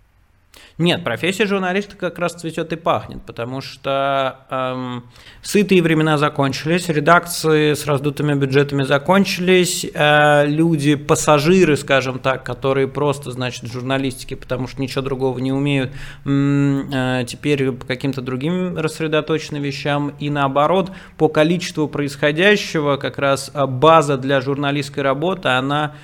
Нет, 0.78 1.04
профессия 1.04 1.44
журналиста 1.44 1.94
как 1.94 2.18
раз 2.18 2.32
цветет 2.32 2.72
и 2.72 2.76
пахнет, 2.76 3.20
потому 3.26 3.60
что 3.60 4.46
эм, 4.48 5.04
сытые 5.42 5.82
времена 5.82 6.16
закончились, 6.16 6.88
редакции 6.88 7.74
с 7.74 7.84
раздутыми 7.84 8.32
бюджетами 8.32 8.84
закончились, 8.84 9.84
э, 9.92 10.46
люди, 10.46 10.94
пассажиры, 10.94 11.76
скажем 11.76 12.18
так, 12.18 12.44
которые 12.44 12.88
просто, 12.88 13.30
значит, 13.30 13.64
в 13.64 13.72
журналистике, 13.72 14.36
потому 14.36 14.68
что 14.68 14.80
ничего 14.80 15.02
другого 15.02 15.38
не 15.38 15.52
умеют, 15.52 15.92
э, 16.24 17.24
теперь 17.28 17.72
по 17.72 17.84
каким-то 17.84 18.22
другим 18.22 18.78
рассредоточенным 18.78 19.62
вещам, 19.62 20.14
и 20.18 20.30
наоборот, 20.30 20.92
по 21.18 21.28
количеству 21.28 21.88
происходящего, 21.88 22.96
как 22.96 23.18
раз 23.18 23.50
э, 23.52 23.66
база 23.66 24.16
для 24.16 24.40
журналистской 24.40 25.02
работы, 25.02 25.50
она 25.50 25.94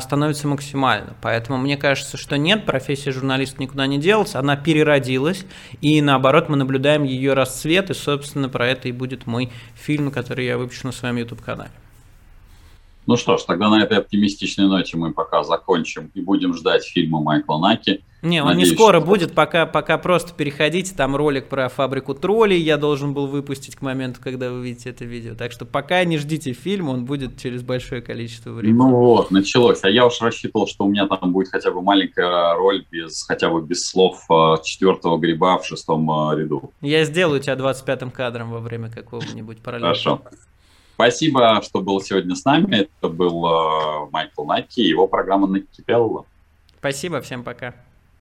становится 0.00 0.48
максимально. 0.48 1.14
Поэтому 1.20 1.58
мне 1.58 1.76
кажется, 1.76 2.16
что 2.16 2.36
нет, 2.36 2.64
профессия 2.66 3.12
журналиста 3.12 3.60
никуда 3.60 3.86
не 3.86 3.98
делась, 3.98 4.34
она 4.34 4.56
переродилась, 4.56 5.44
и 5.80 6.00
наоборот 6.00 6.48
мы 6.48 6.56
наблюдаем 6.56 7.02
ее 7.04 7.34
расцвет, 7.34 7.90
и, 7.90 7.94
собственно, 7.94 8.48
про 8.48 8.66
это 8.68 8.88
и 8.88 8.92
будет 8.92 9.26
мой 9.26 9.50
фильм, 9.74 10.10
который 10.10 10.46
я 10.46 10.58
выпущу 10.58 10.86
на 10.86 10.92
своем 10.92 11.16
YouTube-канале. 11.16 11.70
Ну 13.06 13.16
что 13.16 13.36
ж, 13.36 13.42
тогда 13.42 13.68
на 13.68 13.82
этой 13.82 13.98
оптимистичной 13.98 14.66
ноте 14.66 14.96
мы 14.96 15.12
пока 15.12 15.44
закончим 15.44 16.10
и 16.14 16.20
будем 16.20 16.54
ждать 16.54 16.84
фильма 16.84 17.20
Майкла 17.20 17.58
Наки. 17.58 18.02
Не, 18.22 18.40
он 18.40 18.48
Надеюсь, 18.48 18.70
не 18.70 18.74
скоро 18.74 18.98
что... 18.98 19.06
будет, 19.06 19.34
пока, 19.34 19.66
пока 19.66 19.98
просто 19.98 20.34
переходите. 20.34 20.94
Там 20.94 21.14
ролик 21.14 21.48
про 21.48 21.68
фабрику 21.68 22.14
троллей 22.14 22.58
я 22.60 22.76
должен 22.76 23.14
был 23.14 23.28
выпустить 23.28 23.76
к 23.76 23.82
моменту, 23.82 24.20
когда 24.22 24.50
вы 24.50 24.64
видите 24.64 24.90
это 24.90 25.04
видео. 25.04 25.34
Так 25.34 25.52
что 25.52 25.64
пока 25.64 26.02
не 26.04 26.18
ждите 26.18 26.52
фильм, 26.52 26.88
он 26.88 27.04
будет 27.04 27.38
через 27.40 27.62
большое 27.62 28.02
количество 28.02 28.50
времени. 28.50 28.78
Ну 28.78 28.88
вот, 28.90 29.30
началось. 29.30 29.84
А 29.84 29.90
я 29.90 30.06
уж 30.06 30.20
рассчитывал, 30.20 30.66
что 30.66 30.86
у 30.86 30.88
меня 30.88 31.06
там 31.06 31.32
будет 31.32 31.48
хотя 31.50 31.70
бы 31.70 31.82
маленькая 31.82 32.54
роль 32.54 32.84
без 32.90 33.22
хотя 33.22 33.50
бы 33.50 33.62
без 33.62 33.86
слов 33.86 34.24
э, 34.28 34.56
четвертого 34.64 35.18
гриба 35.18 35.58
в 35.58 35.66
шестом 35.66 36.10
э, 36.10 36.40
ряду. 36.40 36.72
Я 36.80 37.04
сделаю 37.04 37.40
тебя 37.40 37.54
25-м 37.54 38.10
кадром 38.10 38.50
во 38.50 38.58
время 38.58 38.90
какого-нибудь 38.90 39.58
параллельного. 39.58 39.94
Хорошо. 39.94 40.22
Спасибо, 40.96 41.60
что 41.62 41.82
был 41.82 42.00
сегодня 42.00 42.34
с 42.34 42.46
нами. 42.46 42.88
Это 43.00 43.10
был 43.10 43.46
э, 43.46 44.08
Майкл 44.10 44.46
Наки 44.46 44.80
и 44.80 44.88
его 44.88 45.06
программа 45.06 45.46
«Накипелла». 45.46 46.24
Спасибо, 46.78 47.20
всем 47.20 47.44
пока. 47.44 47.74